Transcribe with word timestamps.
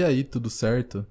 E 0.00 0.02
aí, 0.02 0.24
tudo 0.24 0.48
certo? 0.48 1.04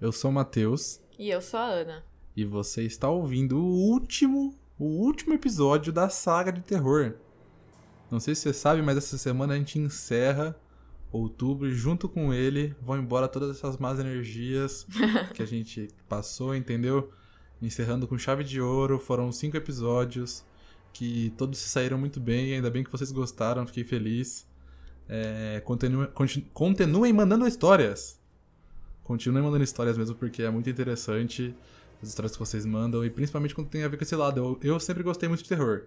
Eu 0.00 0.12
sou 0.12 0.30
o 0.30 0.34
Matheus 0.34 1.00
E 1.18 1.30
eu 1.30 1.42
sou 1.42 1.58
a 1.58 1.64
Ana. 1.64 2.04
e 2.36 2.44
você 2.44 2.84
está 2.84 3.08
ouvindo 3.10 3.58
o 3.58 3.66
último, 3.90 4.54
o 4.78 4.84
último 4.84 5.34
episódio 5.34 5.92
da 5.92 6.08
saga 6.08 6.52
de 6.52 6.60
terror. 6.60 7.14
Não 8.08 8.20
sei 8.20 8.36
se 8.36 8.42
você 8.42 8.52
sabe, 8.52 8.82
mas 8.82 8.96
essa 8.96 9.18
semana 9.18 9.54
a 9.54 9.56
gente 9.56 9.80
encerra 9.80 10.54
outubro 11.10 11.68
e 11.68 11.74
junto 11.74 12.08
com 12.08 12.32
ele 12.32 12.72
vão 12.80 12.96
embora 12.98 13.26
todas 13.26 13.56
essas 13.56 13.76
más 13.78 13.98
energias 13.98 14.86
que 15.34 15.42
a 15.42 15.46
gente 15.46 15.88
passou, 16.08 16.54
entendeu? 16.54 17.10
Encerrando 17.60 18.06
com 18.06 18.16
chave 18.16 18.44
de 18.44 18.60
ouro, 18.60 19.00
foram 19.00 19.32
cinco 19.32 19.56
episódios 19.56 20.44
que 20.92 21.34
todos 21.36 21.58
se 21.58 21.68
saíram 21.68 21.98
muito 21.98 22.20
bem, 22.20 22.54
ainda 22.54 22.70
bem 22.70 22.84
que 22.84 22.92
vocês 22.92 23.10
gostaram, 23.10 23.66
fiquei 23.66 23.82
feliz. 23.82 24.46
É, 25.08 25.60
continue- 25.64 26.06
conti- 26.14 26.48
continuem 26.54 27.12
mandando 27.12 27.44
histórias. 27.44 28.19
Continuem 29.10 29.42
mandando 29.42 29.64
histórias 29.64 29.98
mesmo, 29.98 30.14
porque 30.14 30.40
é 30.40 30.48
muito 30.50 30.70
interessante 30.70 31.52
as 32.00 32.10
histórias 32.10 32.30
que 32.30 32.38
vocês 32.38 32.64
mandam, 32.64 33.04
e 33.04 33.10
principalmente 33.10 33.52
quando 33.56 33.66
tem 33.68 33.82
a 33.82 33.88
ver 33.88 33.96
com 33.96 34.04
esse 34.04 34.14
lado. 34.14 34.38
Eu, 34.62 34.74
eu 34.74 34.78
sempre 34.78 35.02
gostei 35.02 35.28
muito 35.28 35.42
de 35.42 35.48
terror. 35.48 35.86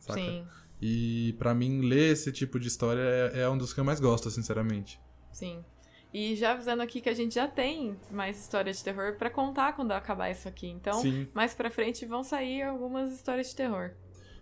Saca? 0.00 0.18
Sim, 0.18 0.44
E 0.82 1.32
pra 1.38 1.54
mim, 1.54 1.82
ler 1.82 2.10
esse 2.10 2.32
tipo 2.32 2.58
de 2.58 2.66
história 2.66 3.00
é, 3.32 3.42
é 3.42 3.48
um 3.48 3.56
dos 3.56 3.72
que 3.72 3.78
eu 3.78 3.84
mais 3.84 4.00
gosto, 4.00 4.28
sinceramente. 4.32 5.00
sim. 5.30 5.64
E 6.12 6.34
já 6.34 6.52
avisando 6.52 6.82
aqui 6.82 7.00
que 7.00 7.08
a 7.08 7.14
gente 7.14 7.36
já 7.36 7.46
tem 7.46 7.96
mais 8.10 8.40
histórias 8.40 8.78
de 8.78 8.84
terror 8.84 9.16
pra 9.16 9.30
contar 9.30 9.74
quando 9.74 9.92
acabar 9.92 10.28
isso 10.30 10.48
aqui. 10.48 10.66
Então, 10.66 11.00
Sim. 11.02 11.28
mais 11.32 11.54
pra 11.54 11.70
frente 11.70 12.04
vão 12.04 12.24
sair 12.24 12.62
algumas 12.62 13.12
histórias 13.12 13.50
de 13.50 13.54
terror. 13.56 13.90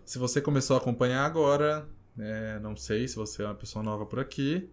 Se 0.03 0.17
você 0.17 0.41
começou 0.41 0.75
a 0.75 0.79
acompanhar 0.79 1.25
agora, 1.25 1.87
é, 2.17 2.57
não 2.59 2.75
sei 2.75 3.07
se 3.07 3.15
você 3.17 3.43
é 3.43 3.45
uma 3.45 3.55
pessoa 3.55 3.83
nova 3.83 4.05
por 4.05 4.19
aqui, 4.19 4.69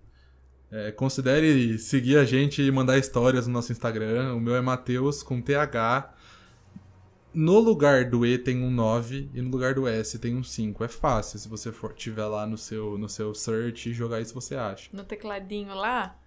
é, 0.72 0.90
considere 0.90 1.78
seguir 1.78 2.16
a 2.16 2.24
gente 2.24 2.62
e 2.62 2.70
mandar 2.72 2.96
histórias 2.96 3.46
no 3.46 3.52
nosso 3.52 3.70
Instagram. 3.70 4.34
O 4.34 4.40
meu 4.40 4.56
é 4.56 4.62
Mateus 4.62 5.22
com 5.22 5.40
TH. 5.40 6.14
No 7.34 7.58
lugar 7.60 8.06
do 8.06 8.24
E 8.24 8.38
tem 8.38 8.62
um 8.62 8.70
9 8.70 9.30
e 9.34 9.42
no 9.42 9.50
lugar 9.50 9.74
do 9.74 9.86
S 9.86 10.18
tem 10.18 10.34
um 10.34 10.42
5. 10.42 10.82
É 10.82 10.88
fácil 10.88 11.38
se 11.38 11.46
você 11.46 11.70
for 11.70 11.92
tiver 11.92 12.24
lá 12.24 12.46
no 12.46 12.56
seu, 12.56 12.96
no 12.96 13.08
seu 13.08 13.34
search 13.34 13.90
e 13.90 13.92
jogar 13.92 14.20
isso 14.22 14.34
você 14.34 14.54
acha. 14.54 14.88
No 14.92 15.04
tecladinho 15.04 15.74
lá, 15.74 16.18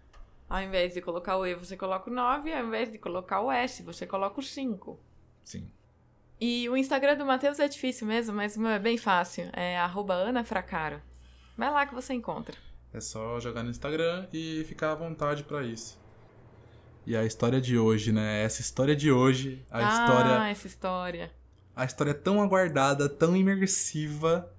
ao 0.47 0.61
invés 0.61 0.93
de 0.93 1.01
colocar 1.01 1.37
o 1.37 1.45
E, 1.45 1.55
você 1.55 1.75
coloca 1.75 2.09
o 2.09 2.13
9, 2.13 2.53
ao 2.53 2.67
invés 2.67 2.91
de 2.91 2.99
colocar 2.99 3.41
o 3.41 3.51
S, 3.51 3.81
você 3.81 4.05
coloca 4.05 4.39
o 4.39 4.43
5. 4.43 4.99
Sim. 5.43 5.67
E 6.39 6.69
o 6.69 6.77
Instagram 6.77 7.17
do 7.17 7.25
Matheus 7.25 7.59
é 7.59 7.67
difícil 7.67 8.05
mesmo, 8.05 8.35
mas 8.35 8.55
o 8.55 8.61
meu 8.61 8.71
é 8.71 8.79
bem 8.79 8.97
fácil. 8.97 9.49
É 9.53 9.77
arroba 9.77 10.15
anafracaro. 10.15 11.01
Vai 11.57 11.71
lá 11.71 11.85
que 11.85 11.95
você 11.95 12.13
encontra. 12.13 12.64
É 12.95 13.01
só 13.01 13.41
jogar 13.41 13.61
no 13.61 13.69
Instagram 13.69 14.25
e 14.31 14.63
ficar 14.69 14.93
à 14.93 14.95
vontade 14.95 15.43
pra 15.43 15.61
isso. 15.61 15.99
E 17.05 17.13
a 17.13 17.25
história 17.25 17.59
de 17.59 17.77
hoje, 17.77 18.13
né? 18.13 18.41
Essa 18.41 18.61
história 18.61 18.95
de 18.95 19.11
hoje, 19.11 19.61
a 19.69 19.79
ah, 19.79 19.91
história 19.91 20.49
essa 20.49 20.67
história. 20.67 21.31
a 21.75 21.83
história 21.83 22.11
é 22.11 22.13
tão 22.13 22.41
aguardada, 22.41 23.09
tão 23.09 23.35
imersiva, 23.35 24.49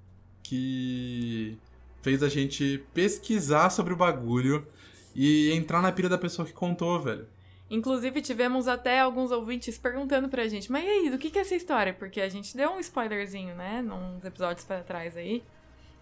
que 0.43 1.57
fez 2.03 2.23
a 2.23 2.29
gente 2.29 2.85
pesquisar 2.93 3.71
sobre 3.71 3.95
o 3.95 3.97
bagulho 3.97 4.67
e 5.15 5.51
entrar 5.53 5.81
na 5.81 5.91
pira 5.91 6.11
da 6.11 6.19
pessoa 6.19 6.45
que 6.47 6.53
contou, 6.53 7.01
velho. 7.01 7.27
Inclusive, 7.71 8.21
tivemos 8.21 8.69
até 8.69 9.01
alguns 9.01 9.31
ouvintes 9.31 9.79
perguntando 9.79 10.29
pra 10.29 10.47
gente, 10.47 10.71
mas 10.71 10.85
e 10.85 10.89
aí, 10.89 11.11
do 11.11 11.17
que, 11.17 11.31
que 11.31 11.39
é 11.39 11.41
essa 11.41 11.55
história? 11.55 11.95
Porque 11.95 12.21
a 12.21 12.29
gente 12.29 12.55
deu 12.55 12.73
um 12.73 12.81
spoilerzinho, 12.81 13.55
né, 13.55 13.81
nos 13.81 14.23
episódios 14.23 14.67
pra 14.67 14.83
trás 14.83 15.17
aí, 15.17 15.43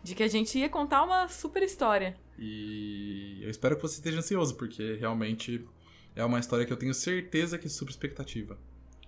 de 0.04 0.14
que 0.14 0.22
a 0.22 0.28
gente 0.28 0.58
ia 0.58 0.68
contar 0.68 1.02
uma 1.02 1.26
super 1.28 1.62
história. 1.62 2.14
E 2.38 3.40
eu 3.42 3.48
espero 3.48 3.74
que 3.74 3.82
você 3.82 3.94
esteja 3.94 4.18
ansioso, 4.18 4.54
porque 4.54 4.96
realmente 5.00 5.66
é 6.14 6.22
uma 6.22 6.38
história 6.38 6.66
que 6.66 6.72
eu 6.72 6.76
tenho 6.76 6.92
certeza 6.92 7.58
que 7.58 7.68
super 7.68 7.90
expectativa. 7.90 8.58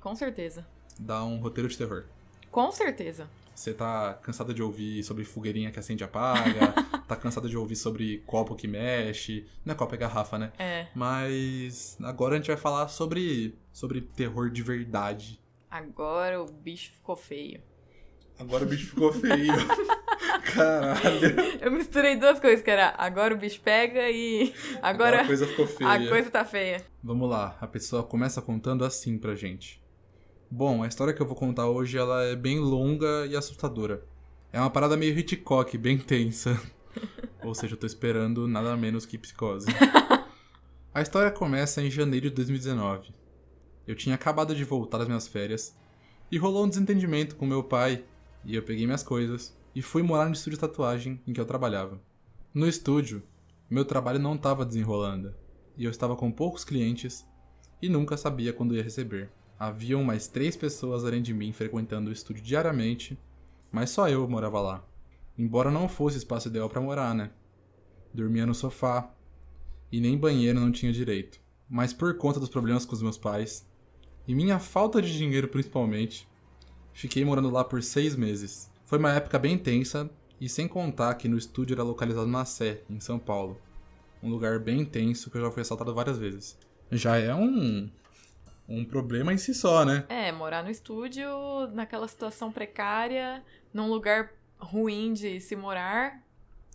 Com 0.00 0.16
certeza. 0.16 0.66
Dá 0.98 1.22
um 1.22 1.38
roteiro 1.38 1.68
de 1.68 1.76
terror. 1.76 2.04
Com 2.50 2.72
certeza. 2.72 3.28
Você 3.54 3.74
tá 3.74 4.14
cansado 4.22 4.54
de 4.54 4.62
ouvir 4.62 5.02
sobre 5.02 5.24
fogueirinha 5.24 5.70
que 5.70 5.78
acende 5.78 6.02
e 6.02 6.04
apaga, 6.04 6.72
tá 7.06 7.14
cansado 7.14 7.48
de 7.48 7.56
ouvir 7.56 7.76
sobre 7.76 8.18
copo 8.26 8.54
que 8.54 8.66
mexe. 8.66 9.46
Não 9.64 9.74
é 9.74 9.76
copo, 9.76 9.94
é 9.94 9.98
garrafa, 9.98 10.38
né? 10.38 10.52
É. 10.58 10.86
Mas 10.94 11.98
agora 12.02 12.34
a 12.34 12.38
gente 12.38 12.48
vai 12.48 12.56
falar 12.56 12.88
sobre, 12.88 13.54
sobre 13.70 14.00
terror 14.00 14.50
de 14.50 14.62
verdade. 14.62 15.38
Agora 15.70 16.42
o 16.42 16.46
bicho 16.46 16.92
ficou 16.92 17.16
feio. 17.16 17.60
Agora 18.38 18.64
o 18.64 18.66
bicho 18.66 18.86
ficou 18.86 19.12
feio. 19.12 19.52
Caralho. 20.52 21.36
Eu 21.60 21.70
misturei 21.70 22.16
duas 22.16 22.40
coisas, 22.40 22.62
que 22.62 22.70
era 22.70 22.94
agora 22.96 23.34
o 23.34 23.38
bicho 23.38 23.60
pega 23.60 24.10
e 24.10 24.54
agora 24.82 25.22
a 25.22 25.26
coisa 25.26 25.46
ficou 25.46 25.66
feia. 25.66 25.90
a 25.90 26.08
coisa 26.08 26.30
tá 26.30 26.44
feia. 26.44 26.84
Vamos 27.02 27.28
lá, 27.28 27.56
a 27.60 27.66
pessoa 27.66 28.02
começa 28.02 28.40
contando 28.40 28.84
assim 28.84 29.18
pra 29.18 29.34
gente. 29.34 29.82
Bom, 30.50 30.82
a 30.82 30.86
história 30.86 31.12
que 31.12 31.20
eu 31.20 31.26
vou 31.26 31.36
contar 31.36 31.66
hoje 31.66 31.98
ela 31.98 32.22
é 32.24 32.36
bem 32.36 32.58
longa 32.58 33.26
e 33.26 33.36
assustadora. 33.36 34.04
É 34.52 34.60
uma 34.60 34.70
parada 34.70 34.96
meio 34.96 35.18
Hitchcock, 35.18 35.76
bem 35.76 35.98
tensa. 35.98 36.60
Ou 37.42 37.54
seja, 37.54 37.74
eu 37.74 37.78
tô 37.78 37.86
esperando 37.86 38.46
nada 38.48 38.76
menos 38.76 39.04
que 39.04 39.18
psicose. 39.18 39.66
A 40.94 41.02
história 41.02 41.30
começa 41.30 41.82
em 41.82 41.90
janeiro 41.90 42.30
de 42.30 42.36
2019. 42.36 43.10
Eu 43.86 43.94
tinha 43.94 44.14
acabado 44.14 44.54
de 44.54 44.64
voltar 44.64 44.98
das 44.98 45.06
minhas 45.06 45.28
férias 45.28 45.76
e 46.30 46.38
rolou 46.38 46.64
um 46.64 46.68
desentendimento 46.68 47.36
com 47.36 47.46
meu 47.46 47.62
pai 47.62 48.04
e 48.44 48.56
eu 48.56 48.62
peguei 48.62 48.86
minhas 48.86 49.02
coisas 49.02 49.55
e 49.76 49.82
fui 49.82 50.02
morar 50.02 50.24
no 50.24 50.32
estúdio 50.32 50.56
de 50.56 50.60
tatuagem 50.62 51.20
em 51.26 51.34
que 51.34 51.40
eu 51.40 51.44
trabalhava. 51.44 52.00
No 52.54 52.66
estúdio, 52.66 53.22
meu 53.68 53.84
trabalho 53.84 54.18
não 54.18 54.34
estava 54.34 54.64
desenrolando 54.64 55.34
e 55.76 55.84
eu 55.84 55.90
estava 55.90 56.16
com 56.16 56.32
poucos 56.32 56.64
clientes 56.64 57.26
e 57.82 57.86
nunca 57.86 58.16
sabia 58.16 58.54
quando 58.54 58.74
ia 58.74 58.82
receber. 58.82 59.30
Haviam 59.58 60.02
mais 60.02 60.28
três 60.28 60.56
pessoas 60.56 61.04
além 61.04 61.20
de 61.20 61.34
mim 61.34 61.52
frequentando 61.52 62.08
o 62.08 62.12
estúdio 62.12 62.42
diariamente, 62.42 63.18
mas 63.70 63.90
só 63.90 64.08
eu 64.08 64.26
morava 64.26 64.62
lá. 64.62 64.82
Embora 65.36 65.70
não 65.70 65.90
fosse 65.90 66.16
espaço 66.16 66.48
ideal 66.48 66.70
para 66.70 66.80
morar, 66.80 67.14
né? 67.14 67.30
Dormia 68.14 68.46
no 68.46 68.54
sofá 68.54 69.14
e 69.92 70.00
nem 70.00 70.16
banheiro 70.16 70.58
não 70.58 70.72
tinha 70.72 70.90
direito. 70.90 71.38
Mas 71.68 71.92
por 71.92 72.16
conta 72.16 72.40
dos 72.40 72.48
problemas 72.48 72.86
com 72.86 72.94
os 72.94 73.02
meus 73.02 73.18
pais 73.18 73.68
e 74.26 74.34
minha 74.34 74.58
falta 74.58 75.02
de 75.02 75.14
dinheiro 75.14 75.48
principalmente, 75.48 76.26
fiquei 76.94 77.26
morando 77.26 77.50
lá 77.50 77.62
por 77.62 77.82
seis 77.82 78.16
meses. 78.16 78.74
Foi 78.86 78.98
uma 78.98 79.12
época 79.12 79.36
bem 79.36 79.58
tensa 79.58 80.08
e 80.40 80.48
sem 80.48 80.68
contar 80.68 81.12
que 81.16 81.28
no 81.28 81.36
estúdio 81.36 81.74
era 81.74 81.82
localizado 81.82 82.28
na 82.28 82.44
Sé, 82.44 82.82
em 82.88 83.00
São 83.00 83.18
Paulo. 83.18 83.60
Um 84.22 84.30
lugar 84.30 84.60
bem 84.60 84.84
tenso 84.84 85.28
que 85.28 85.36
eu 85.36 85.42
já 85.42 85.50
fui 85.50 85.60
assaltado 85.60 85.92
várias 85.92 86.16
vezes. 86.16 86.56
Já 86.92 87.16
é 87.16 87.34
um 87.34 87.90
um 88.68 88.84
problema 88.84 89.32
em 89.32 89.38
si 89.38 89.54
só, 89.54 89.84
né? 89.84 90.04
É, 90.08 90.30
morar 90.30 90.62
no 90.62 90.70
estúdio, 90.70 91.28
naquela 91.72 92.06
situação 92.06 92.50
precária, 92.50 93.42
num 93.74 93.88
lugar 93.88 94.32
ruim 94.58 95.12
de 95.12 95.40
se 95.40 95.56
morar. 95.56 96.22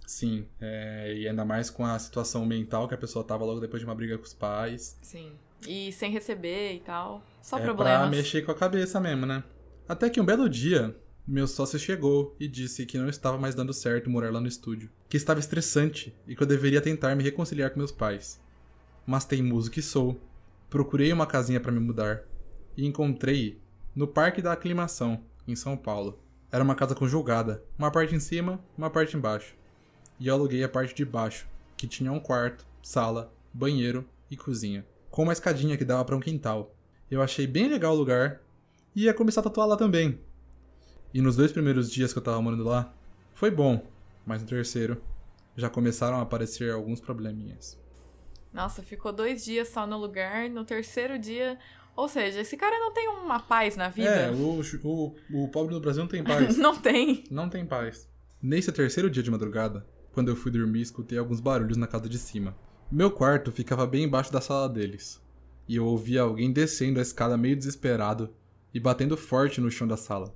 Sim, 0.05 0.45
é, 0.59 1.13
e 1.16 1.28
ainda 1.28 1.45
mais 1.45 1.69
com 1.69 1.85
a 1.85 1.97
situação 1.97 2.45
mental 2.45 2.88
que 2.89 2.93
a 2.93 2.97
pessoa 2.97 3.23
tava 3.23 3.45
logo 3.45 3.61
depois 3.61 3.81
de 3.81 3.85
uma 3.85 3.95
briga 3.95 4.17
com 4.17 4.23
os 4.25 4.33
pais. 4.33 4.97
Sim. 5.01 5.31
E 5.66 5.91
sem 5.93 6.11
receber 6.11 6.73
e 6.73 6.79
tal. 6.81 7.23
Só 7.41 7.57
é 7.57 7.61
problemas. 7.61 7.99
pra 7.99 8.09
mexer 8.09 8.41
com 8.41 8.51
a 8.51 8.55
cabeça 8.55 8.99
mesmo, 8.99 9.25
né? 9.25 9.43
Até 9.87 10.09
que 10.09 10.19
um 10.19 10.25
belo 10.25 10.49
dia, 10.49 10.96
meu 11.28 11.47
sócio 11.47 11.78
chegou 11.78 12.35
e 12.40 12.47
disse 12.47 12.85
que 12.85 12.97
não 12.97 13.08
estava 13.08 13.38
mais 13.38 13.53
dando 13.53 13.73
certo 13.73 14.09
morar 14.09 14.32
lá 14.32 14.41
no 14.41 14.47
estúdio. 14.47 14.90
Que 15.08 15.18
estava 15.18 15.40
estressante 15.40 16.16
e 16.28 16.35
que 16.35 16.41
eu 16.41 16.47
deveria 16.47 16.82
tentar 16.82 17.16
me 17.16 17.23
reconciliar 17.23 17.70
com 17.70 17.78
meus 17.78 17.91
pais. 17.91 18.41
Mas 19.06 19.26
teimoso 19.26 19.70
que 19.70 19.82
sou, 19.82 20.20
procurei 20.70 21.14
uma 21.14 21.28
casinha 21.28 21.59
para 21.59 21.72
me 21.72 21.79
mudar 21.79 22.23
e 22.76 22.85
encontrei 22.85 23.59
no 23.96 24.08
Parque 24.08 24.41
da 24.41 24.53
Aclimação, 24.53 25.23
em 25.47 25.56
São 25.56 25.78
Paulo. 25.78 26.20
Era 26.52 26.64
uma 26.64 26.76
casa 26.76 26.96
conjugada, 26.96 27.64
uma 27.78 27.91
parte 27.91 28.16
em 28.16 28.20
cima, 28.20 28.59
uma 28.78 28.90
parte 28.90 29.16
embaixo. 29.16 29.56
E 30.20 30.28
eu 30.28 30.34
aluguei 30.34 30.64
a 30.64 30.70
parte 30.70 30.94
de 30.94 31.06
baixo, 31.06 31.47
que 31.78 31.88
tinha 31.88 32.12
um 32.12 32.20
quarto, 32.20 32.66
sala, 32.82 33.34
banheiro 33.53 34.08
e 34.29 34.35
cozinha, 34.35 34.85
com 35.09 35.24
uma 35.24 35.34
escadinha 35.34 35.78
que 35.78 35.85
dava 35.85 36.03
para 36.03 36.16
um 36.16 36.20
quintal. 36.20 36.76
Eu 37.09 37.22
achei 37.22 37.46
bem 37.46 37.67
legal 37.67 37.94
o 37.94 37.97
lugar 37.97 38.41
e 38.96 39.03
ia 39.03 39.14
começar 39.14 39.41
a 39.41 39.44
tatuar 39.44 39.67
lá 39.67 39.78
também. 39.78 40.20
E 41.13 41.22
nos 41.22 41.35
dois 41.35 41.52
primeiros 41.52 41.91
dias 41.91 42.13
que 42.13 42.19
eu 42.19 42.23
tava 42.23 42.41
morando 42.41 42.63
lá, 42.63 42.93
foi 43.34 43.52
bom, 43.52 43.85
mas 44.25 44.41
no 44.41 44.47
terceiro 44.47 45.02
já 45.55 45.69
começaram 45.69 46.17
a 46.17 46.22
aparecer 46.22 46.72
alguns 46.72 47.02
probleminhas. 47.02 47.78
Nossa, 48.53 48.81
ficou 48.81 49.11
dois 49.13 49.46
dias 49.46 49.69
só 49.69 49.87
no 49.87 49.97
lugar. 49.97 50.49
No 50.49 50.66
terceiro 50.66 51.17
dia. 51.17 51.58
Ou 51.96 52.08
seja, 52.08 52.41
esse 52.41 52.58
cara 52.58 52.79
não 52.79 52.93
tem 52.93 53.08
uma 53.08 53.40
paz 53.40 53.75
na 53.75 53.90
vida. 53.90 54.09
É, 54.09 54.31
o, 54.31 54.61
o, 54.84 55.16
o 55.34 55.47
pobre 55.49 55.73
do 55.73 55.79
Brasil 55.81 56.02
não 56.03 56.09
tem 56.09 56.23
paz. 56.23 56.55
não 56.58 56.78
tem. 56.78 57.23
não 57.29 57.49
tem 57.49 57.66
paz. 57.66 58.09
Nesse 58.41 58.72
terceiro 58.72 59.09
dia 59.09 59.23
de 59.23 59.31
madrugada, 59.31 59.85
quando 60.14 60.29
eu 60.29 60.35
fui 60.35 60.52
dormir, 60.52 60.81
escutei 60.81 61.17
alguns 61.17 61.40
barulhos 61.40 61.78
na 61.78 61.87
casa 61.87 62.09
de 62.09 62.17
cima. 62.17 62.55
Meu 62.91 63.11
quarto 63.11 63.52
ficava 63.52 63.87
bem 63.87 64.03
embaixo 64.03 64.31
da 64.31 64.41
sala 64.41 64.67
deles. 64.67 65.22
E 65.67 65.75
eu 65.75 65.85
ouvia 65.85 66.22
alguém 66.22 66.52
descendo 66.52 66.99
a 66.99 67.02
escada 67.02 67.37
meio 67.37 67.55
desesperado 67.55 68.34
e 68.73 68.79
batendo 68.79 69.16
forte 69.16 69.61
no 69.61 69.72
chão 69.72 69.87
da 69.87 69.96
sala, 69.96 70.34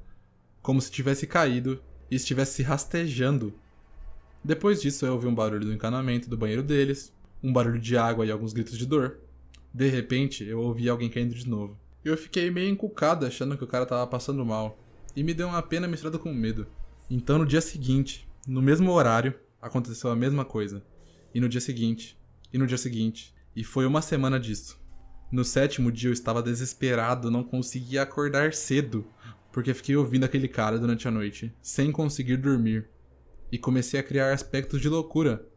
como 0.66 0.82
se 0.82 0.90
tivesse 0.90 1.28
caído 1.28 1.80
e 2.10 2.16
estivesse 2.16 2.56
se 2.56 2.64
rastejando. 2.64 3.54
Depois 4.44 4.82
disso, 4.82 5.06
eu 5.06 5.14
ouvi 5.14 5.28
um 5.28 5.36
barulho 5.36 5.64
do 5.64 5.72
encanamento 5.72 6.28
do 6.28 6.36
banheiro 6.36 6.64
deles, 6.64 7.14
um 7.44 7.54
barulho 7.54 7.80
de 7.80 7.96
água 7.96 8.26
e 8.26 8.32
alguns 8.32 8.52
gritos 8.52 8.76
de 8.76 8.84
dor. 8.88 9.20
De 9.72 9.88
repente, 9.90 10.44
eu 10.44 10.60
ouvi 10.60 10.90
alguém 10.90 11.08
caindo 11.08 11.36
de 11.36 11.48
novo. 11.48 11.78
Eu 12.04 12.18
fiquei 12.18 12.50
meio 12.50 12.68
encucado 12.68 13.28
achando 13.28 13.56
que 13.56 13.64
o 13.64 13.68
cara 13.68 13.86
tava 13.86 14.08
passando 14.08 14.44
mal. 14.44 14.80
E 15.16 15.24
me 15.24 15.36
deu 15.36 15.50
uma 15.50 15.62
pena 15.62 15.88
misturada 15.88 16.18
com 16.18 16.34
medo. 16.34 16.66
Então 17.12 17.38
no 17.38 17.46
dia 17.46 17.62
seguinte, 17.62 18.28
no 18.48 18.60
mesmo 18.60 18.92
horário, 18.92 19.36
aconteceu 19.62 20.10
a 20.10 20.16
mesma 20.16 20.44
coisa. 20.44 20.84
E 21.32 21.40
no 21.40 21.48
dia 21.48 21.62
seguinte, 21.62 22.18
e 22.52 22.58
no 22.58 22.66
dia 22.66 22.80
seguinte. 22.80 23.36
E 23.56 23.64
foi 23.64 23.86
uma 23.86 24.02
semana 24.02 24.40
disso. 24.40 24.80
No 25.32 25.46
sétimo 25.46 25.92
dia 25.92 26.10
eu 26.10 26.14
estava 26.14 26.42
desesperado, 26.42 27.30
não 27.30 27.44
conseguia 27.44 28.02
acordar 28.02 28.52
cedo, 28.52 29.06
porque 29.56 29.74
fiquei 29.74 29.96
ouvindo 29.96 30.26
aquele 30.26 30.50
cara 30.50 30.78
durante 30.78 31.08
a 31.08 31.12
noite, 31.12 31.56
sem 31.62 31.90
conseguir 31.90 32.36
dormir. 32.36 32.90
E 33.50 33.58
comecei 33.58 33.98
a 33.98 34.04
criar 34.04 34.34
aspectos 34.34 34.82
de 34.82 34.90
loucura. 34.90 35.48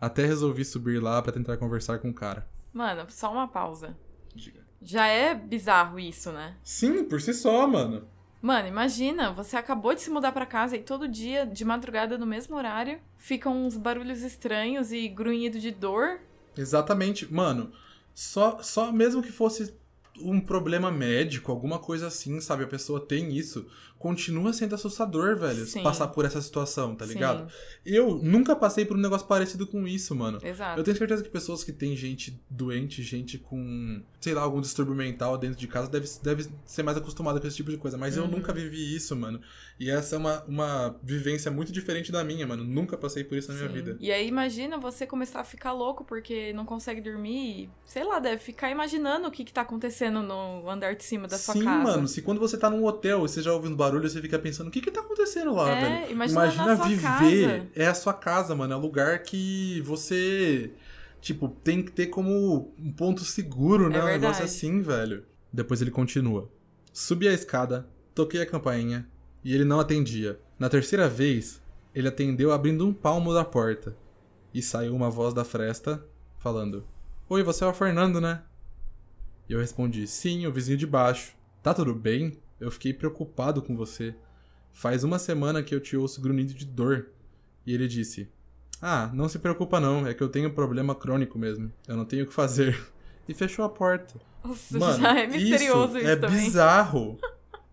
Até 0.00 0.26
resolvi 0.26 0.64
subir 0.64 1.00
lá 1.00 1.22
para 1.22 1.30
tentar 1.30 1.56
conversar 1.56 2.00
com 2.00 2.10
o 2.10 2.12
cara. 2.12 2.48
Mano, 2.72 3.06
só 3.08 3.30
uma 3.32 3.46
pausa. 3.46 3.96
Diga. 4.34 4.60
Já 4.82 5.06
é 5.06 5.36
bizarro 5.36 6.00
isso, 6.00 6.32
né? 6.32 6.56
Sim, 6.64 7.04
por 7.04 7.22
si 7.22 7.32
só, 7.32 7.64
mano. 7.64 8.08
Mano, 8.42 8.66
imagina, 8.66 9.32
você 9.32 9.56
acabou 9.56 9.94
de 9.94 10.00
se 10.00 10.10
mudar 10.10 10.32
pra 10.32 10.46
casa 10.46 10.76
e 10.76 10.82
todo 10.82 11.06
dia, 11.06 11.46
de 11.46 11.64
madrugada, 11.64 12.18
no 12.18 12.26
mesmo 12.26 12.56
horário, 12.56 12.98
ficam 13.16 13.64
uns 13.64 13.76
barulhos 13.76 14.22
estranhos 14.22 14.90
e 14.90 15.06
grunhido 15.06 15.60
de 15.60 15.70
dor. 15.70 16.18
Exatamente. 16.58 17.32
Mano, 17.32 17.70
só, 18.12 18.60
só 18.62 18.90
mesmo 18.90 19.22
que 19.22 19.30
fosse 19.30 19.72
um 20.20 20.40
problema 20.40 20.90
médico, 20.90 21.50
alguma 21.50 21.78
coisa 21.78 22.06
assim, 22.06 22.40
sabe? 22.40 22.64
A 22.64 22.68
pessoa 22.68 23.00
tem 23.00 23.36
isso, 23.36 23.66
continua 23.98 24.52
sendo 24.52 24.74
assustador, 24.74 25.36
velho, 25.38 25.64
Sim. 25.64 25.82
passar 25.82 26.08
por 26.08 26.24
essa 26.26 26.40
situação, 26.40 26.94
tá 26.94 27.06
ligado? 27.06 27.50
Sim, 27.50 27.56
Eu 27.86 28.16
nunca 28.22 28.54
passei 28.54 28.84
por 28.84 28.96
um 28.96 29.00
negócio 29.00 29.26
parecido 29.26 29.66
com 29.66 29.88
isso, 29.88 30.14
mano. 30.14 30.38
exato. 30.42 30.78
Eu 30.78 30.84
tenho 30.84 30.96
certeza 30.96 31.22
que 31.22 31.30
pessoas 31.30 31.64
que 31.64 31.72
têm 31.72 31.96
gente 31.96 32.38
doente, 32.50 33.02
gente 33.02 33.38
com, 33.38 34.02
sei 34.20 34.34
lá, 34.34 34.42
algum 34.42 34.60
distúrbio 34.60 34.94
mental 34.94 35.38
dentro 35.38 35.58
de 35.58 35.66
casa, 35.66 35.88
deve, 35.90 36.06
deve 36.22 36.46
ser 36.66 36.82
mais 36.82 36.98
acostumada 36.98 37.40
com 37.40 37.46
esse 37.46 37.56
tipo 37.56 37.70
de 37.70 37.78
coisa. 37.78 37.96
Mas 37.96 38.16
eu 38.16 38.24
Uhum. 38.24 38.30
nunca 38.30 38.52
vivi 38.52 38.94
isso, 38.94 39.16
mano. 39.16 39.40
E 39.80 39.90
essa 39.90 40.16
é 40.16 40.18
uma, 40.18 40.44
uma 40.44 41.00
vivência 41.02 41.50
muito 41.50 41.72
diferente 41.72 42.12
da 42.12 42.22
minha, 42.22 42.46
mano. 42.46 42.62
Nunca 42.62 42.96
passei 42.98 43.24
por 43.24 43.38
isso 43.38 43.48
na 43.50 43.54
minha 43.56 43.68
Sim. 43.68 43.74
vida. 43.74 43.96
E 44.00 44.12
aí 44.12 44.28
imagina 44.28 44.76
você 44.78 45.06
começar 45.06 45.40
a 45.40 45.44
ficar 45.44 45.72
louco 45.72 46.04
porque 46.04 46.52
não 46.52 46.66
consegue 46.66 47.00
dormir 47.00 47.64
e, 47.64 47.70
sei 47.88 48.04
lá, 48.04 48.18
deve 48.18 48.38
ficar 48.42 48.70
imaginando 48.70 49.26
o 49.28 49.30
que, 49.30 49.44
que 49.44 49.52
tá 49.52 49.62
acontecendo 49.62 50.03
no 50.10 50.68
andar 50.68 50.94
de 50.94 51.04
cima 51.04 51.26
da 51.28 51.36
sua 51.38 51.54
Sim, 51.54 51.64
casa. 51.64 51.82
mano. 51.82 52.08
Se 52.08 52.22
quando 52.22 52.38
você 52.40 52.56
tá 52.56 52.68
num 52.70 52.84
hotel 52.84 53.18
e 53.18 53.28
você 53.28 53.42
já 53.42 53.52
ouve 53.52 53.68
um 53.68 53.74
barulho, 53.76 54.08
você 54.08 54.20
fica 54.20 54.38
pensando, 54.38 54.68
o 54.68 54.70
que 54.70 54.80
que 54.80 54.90
tá 54.90 55.00
acontecendo 55.00 55.54
lá, 55.54 55.70
É, 55.70 56.00
velho? 56.00 56.12
imagina 56.12 56.46
na 56.66 56.76
sua 56.76 56.86
viver. 56.86 57.02
casa. 57.02 57.66
É 57.74 57.86
a 57.86 57.94
sua 57.94 58.12
casa, 58.14 58.54
mano. 58.54 58.72
É 58.72 58.76
o 58.76 58.80
lugar 58.80 59.20
que 59.22 59.80
você, 59.82 60.70
tipo, 61.20 61.48
tem 61.48 61.82
que 61.82 61.92
ter 61.92 62.06
como 62.06 62.72
um 62.78 62.92
ponto 62.92 63.24
seguro, 63.24 63.88
né? 63.88 63.98
É 63.98 64.02
um 64.02 64.06
negócio 64.06 64.44
assim, 64.44 64.80
velho. 64.80 65.24
Depois 65.52 65.80
ele 65.80 65.90
continua. 65.90 66.50
Subi 66.92 67.28
a 67.28 67.32
escada, 67.32 67.88
toquei 68.14 68.40
a 68.42 68.46
campainha 68.46 69.06
e 69.44 69.54
ele 69.54 69.64
não 69.64 69.80
atendia. 69.80 70.38
Na 70.58 70.68
terceira 70.68 71.08
vez, 71.08 71.60
ele 71.94 72.08
atendeu 72.08 72.52
abrindo 72.52 72.86
um 72.86 72.92
palmo 72.92 73.32
da 73.34 73.44
porta. 73.44 73.96
E 74.52 74.62
saiu 74.62 74.94
uma 74.94 75.10
voz 75.10 75.34
da 75.34 75.44
fresta 75.44 76.04
falando: 76.38 76.84
Oi, 77.28 77.42
você 77.42 77.64
é 77.64 77.66
o 77.66 77.72
Fernando, 77.74 78.20
né? 78.20 78.42
E 79.48 79.52
eu 79.52 79.60
respondi: 79.60 80.06
Sim, 80.06 80.46
o 80.46 80.52
vizinho 80.52 80.78
de 80.78 80.86
baixo. 80.86 81.32
Tá 81.62 81.72
tudo 81.74 81.94
bem? 81.94 82.38
Eu 82.60 82.70
fiquei 82.70 82.92
preocupado 82.92 83.60
com 83.62 83.76
você. 83.76 84.14
Faz 84.72 85.04
uma 85.04 85.18
semana 85.18 85.62
que 85.62 85.74
eu 85.74 85.80
te 85.80 85.96
ouço 85.96 86.20
grunhindo 86.20 86.54
de 86.54 86.64
dor. 86.64 87.08
E 87.66 87.72
ele 87.74 87.86
disse: 87.88 88.28
Ah, 88.80 89.10
não 89.14 89.28
se 89.28 89.38
preocupa 89.38 89.80
não, 89.80 90.06
é 90.06 90.14
que 90.14 90.22
eu 90.22 90.28
tenho 90.28 90.48
um 90.48 90.54
problema 90.54 90.94
crônico 90.94 91.38
mesmo. 91.38 91.72
Eu 91.86 91.96
não 91.96 92.04
tenho 92.04 92.24
o 92.24 92.26
que 92.26 92.34
fazer. 92.34 92.78
E 93.28 93.32
fechou 93.32 93.64
a 93.64 93.68
porta. 93.70 94.20
Nossa, 94.44 94.78
Mano, 94.78 95.00
já 95.00 95.18
é 95.18 95.26
misterioso 95.26 95.96
isso, 95.96 96.06
é 96.06 96.16
também. 96.16 96.44
bizarro. 96.44 97.18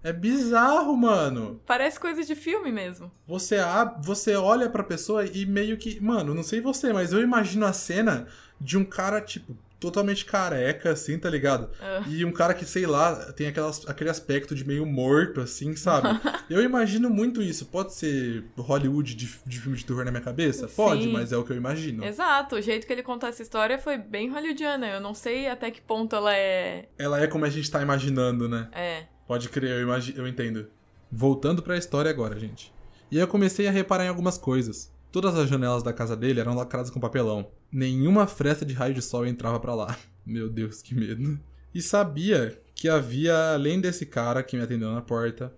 É 0.04 0.14
bizarro, 0.14 0.96
mano. 0.96 1.60
Parece 1.68 2.00
coisa 2.00 2.24
de 2.24 2.34
filme 2.36 2.72
mesmo. 2.72 3.12
Você, 3.28 3.58
ab- 3.58 4.02
você 4.04 4.36
olha 4.36 4.70
pra 4.70 4.82
pessoa 4.84 5.26
e 5.26 5.46
meio 5.46 5.78
que. 5.78 6.00
Mano, 6.00 6.34
não 6.34 6.42
sei 6.42 6.62
você, 6.62 6.94
mas 6.94 7.12
eu 7.12 7.22
imagino 7.22 7.66
a 7.66 7.74
cena 7.74 8.28
de 8.60 8.78
um 8.78 8.86
cara, 8.86 9.20
tipo, 9.22 9.56
totalmente 9.82 10.24
careca, 10.24 10.92
assim, 10.92 11.18
tá 11.18 11.28
ligado? 11.28 11.70
Ah. 11.82 12.04
E 12.08 12.24
um 12.24 12.32
cara 12.32 12.54
que, 12.54 12.64
sei 12.64 12.86
lá, 12.86 13.16
tem 13.34 13.48
aquelas, 13.48 13.86
aquele 13.90 14.12
aspecto 14.12 14.54
de 14.54 14.64
meio 14.66 14.86
morto, 14.86 15.42
assim, 15.42 15.76
sabe? 15.76 16.08
eu 16.50 16.62
imagino 16.62 17.10
muito 17.10 17.42
isso. 17.42 17.66
Pode 17.66 17.94
ser 17.96 18.46
Hollywood 18.56 19.16
de, 19.16 19.28
de 19.44 19.60
filme 19.60 19.76
de 19.76 19.84
terror 19.84 20.06
na 20.06 20.12
minha 20.12 20.24
cabeça? 20.24 20.68
Pode, 20.68 21.04
Sim. 21.06 21.12
mas 21.12 21.34
é 21.34 21.38
o 21.38 21.44
que 21.44 21.52
eu 21.52 21.58
imagino. 21.58 22.06
Exato, 22.06 22.56
o 22.58 22.62
jeito 22.62 22.86
que 22.86 22.94
ele 22.94 23.02
contou 23.02 23.28
essa 23.28 23.42
história 23.42 23.80
foi 23.80 23.98
bem 23.98 24.30
hollywoodiana. 24.30 24.88
Eu 24.88 25.02
não 25.02 25.16
sei 25.16 25.48
até 25.48 25.72
que 25.72 25.82
ponto 25.82 26.16
ela 26.16 26.34
é. 26.36 26.88
Ela 26.98 27.20
é 27.20 27.26
como 27.26 27.44
a 27.44 27.50
gente 27.50 27.70
tá 27.70 27.82
imaginando, 27.82 28.48
né? 28.48 28.70
É. 28.72 29.06
Pode 29.28 29.50
crer, 29.50 29.72
eu, 29.72 29.82
imagi- 29.82 30.14
eu 30.16 30.28
entendo. 30.28 30.68
Voltando 31.12 31.64
pra 31.64 31.76
história 31.76 32.12
agora, 32.12 32.40
gente. 32.40 32.72
E 33.10 33.18
aí 33.18 33.24
eu 33.24 33.28
comecei 33.28 33.68
a 33.68 33.72
reparar 33.72 34.06
em 34.06 34.10
algumas 34.10 34.38
coisas. 34.38 34.94
Todas 35.12 35.36
as 35.36 35.50
janelas 35.50 35.82
da 35.84 35.92
casa 35.92 36.16
dele 36.16 36.40
eram 36.40 36.56
lacradas 36.56 36.90
com 36.92 37.00
papelão. 37.00 37.52
Nenhuma 37.72 38.28
fresta 38.28 38.66
de 38.66 38.74
raio 38.74 38.94
de 38.94 39.02
sol 39.02 39.26
entrava 39.26 39.60
pra 39.60 39.74
lá. 39.74 39.98
Meu 40.26 40.50
Deus, 40.50 40.82
que 40.82 40.94
medo. 40.94 41.40
E 41.74 41.82
sabia 41.82 42.60
que 42.76 42.90
havia, 42.90 43.54
além 43.54 43.80
desse 43.80 44.06
cara 44.06 44.44
que 44.44 44.58
me 44.58 44.64
atendeu 44.64 44.92
na 44.92 45.02
porta, 45.02 45.54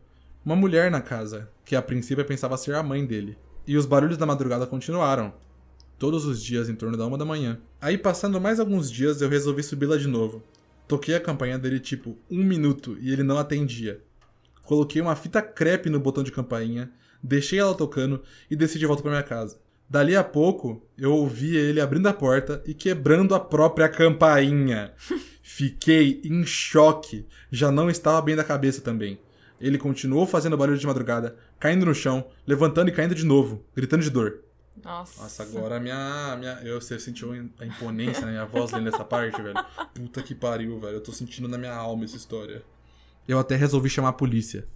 uma 0.45 0.55
mulher 0.55 0.91
na 0.91 1.01
casa, 1.01 1.49
que 1.65 1.75
a 1.75 1.81
princípio 1.81 2.23
pensava 2.23 2.55
ser 2.55 2.75
a 2.75 2.83
mãe 2.83 3.03
dele. 3.03 3.35
E 3.65 3.75
os 3.75 3.85
barulhos 3.85 4.17
da 4.17 4.25
madrugada 4.25 4.67
continuaram. 4.67 5.33
Todos 5.97 6.25
os 6.25 6.43
dias 6.43 6.69
em 6.69 6.75
torno 6.75 6.97
da 6.97 7.07
uma 7.07 7.17
da 7.17 7.25
manhã. 7.25 7.59
Aí, 7.81 7.97
passando 7.97 8.39
mais 8.39 8.59
alguns 8.59 8.91
dias, 8.91 9.21
eu 9.21 9.29
resolvi 9.29 9.63
subir 9.63 9.85
lá 9.87 9.97
de 9.97 10.07
novo. 10.07 10.43
Toquei 10.87 11.15
a 11.15 11.19
campainha 11.19 11.57
dele 11.57 11.79
tipo 11.79 12.17
um 12.29 12.43
minuto 12.43 12.95
e 12.99 13.11
ele 13.11 13.23
não 13.23 13.37
atendia. 13.37 14.01
Coloquei 14.63 15.01
uma 15.01 15.15
fita 15.15 15.41
crepe 15.41 15.89
no 15.89 15.99
botão 15.99 16.23
de 16.23 16.31
campainha, 16.31 16.91
deixei 17.23 17.57
ela 17.57 17.73
tocando 17.73 18.21
e 18.51 18.55
desci 18.55 18.77
de 18.77 18.85
volta 18.85 19.01
pra 19.01 19.11
minha 19.11 19.23
casa. 19.23 19.62
Dali 19.89 20.15
a 20.15 20.23
pouco, 20.23 20.83
eu 20.97 21.13
ouvi 21.13 21.55
ele 21.55 21.79
abrindo 21.79 22.07
a 22.07 22.13
porta 22.13 22.63
e 22.65 22.73
quebrando 22.73 23.35
a 23.35 23.39
própria 23.39 23.87
campainha. 23.87 24.93
Fiquei 25.43 26.21
em 26.23 26.45
choque. 26.45 27.27
Já 27.51 27.71
não 27.71 27.89
estava 27.89 28.21
bem 28.21 28.35
da 28.35 28.43
cabeça 28.43 28.81
também. 28.81 29.19
Ele 29.59 29.77
continuou 29.77 30.25
fazendo 30.25 30.57
barulho 30.57 30.77
de 30.77 30.87
madrugada, 30.87 31.35
caindo 31.59 31.85
no 31.85 31.93
chão, 31.93 32.27
levantando 32.45 32.89
e 32.89 32.91
caindo 32.91 33.13
de 33.13 33.25
novo, 33.25 33.63
gritando 33.75 34.03
de 34.03 34.09
dor. 34.09 34.43
Nossa. 34.83 35.21
Nossa, 35.21 35.43
agora 35.43 35.77
a 35.77 35.79
minha, 35.79 36.35
minha. 36.37 36.59
Eu, 36.63 36.81
você 36.81 36.99
sentiu 36.99 37.31
a 37.59 37.65
imponência 37.65 38.25
na 38.25 38.31
minha 38.31 38.45
voz 38.45 38.71
lendo 38.71 38.89
essa 38.89 39.05
parte, 39.05 39.41
velho? 39.41 39.55
Puta 39.93 40.23
que 40.23 40.33
pariu, 40.33 40.79
velho. 40.79 40.95
Eu 40.95 41.01
tô 41.01 41.11
sentindo 41.11 41.47
na 41.47 41.57
minha 41.57 41.73
alma 41.73 42.03
essa 42.03 42.17
história. 42.17 42.63
Eu 43.27 43.39
até 43.39 43.55
resolvi 43.55 43.89
chamar 43.89 44.09
a 44.09 44.13
polícia. 44.13 44.67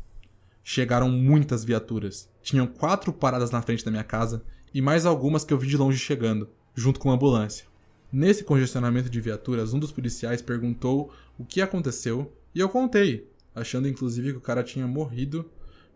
Chegaram 0.63 1.09
muitas 1.09 1.65
viaturas. 1.65 2.29
Tinham 2.41 2.67
quatro 2.67 3.11
paradas 3.11 3.51
na 3.51 3.61
frente 3.61 3.83
da 3.83 3.91
minha 3.91 4.03
casa 4.03 4.43
e 4.73 4.81
mais 4.81 5.05
algumas 5.05 5.43
que 5.43 5.53
eu 5.53 5.57
vi 5.57 5.67
de 5.67 5.77
longe 5.77 5.97
chegando, 5.97 6.49
junto 6.75 6.99
com 6.99 7.09
uma 7.09 7.15
ambulância. 7.15 7.65
Nesse 8.11 8.43
congestionamento 8.43 9.09
de 9.09 9.19
viaturas, 9.19 9.73
um 9.73 9.79
dos 9.79 9.91
policiais 9.91 10.41
perguntou 10.41 11.11
o 11.37 11.43
que 11.43 11.61
aconteceu 11.61 12.33
e 12.55 12.59
eu 12.59 12.69
contei, 12.69 13.29
achando 13.53 13.87
inclusive 13.87 14.31
que 14.31 14.37
o 14.37 14.41
cara 14.41 14.63
tinha 14.63 14.87
morrido, 14.87 15.49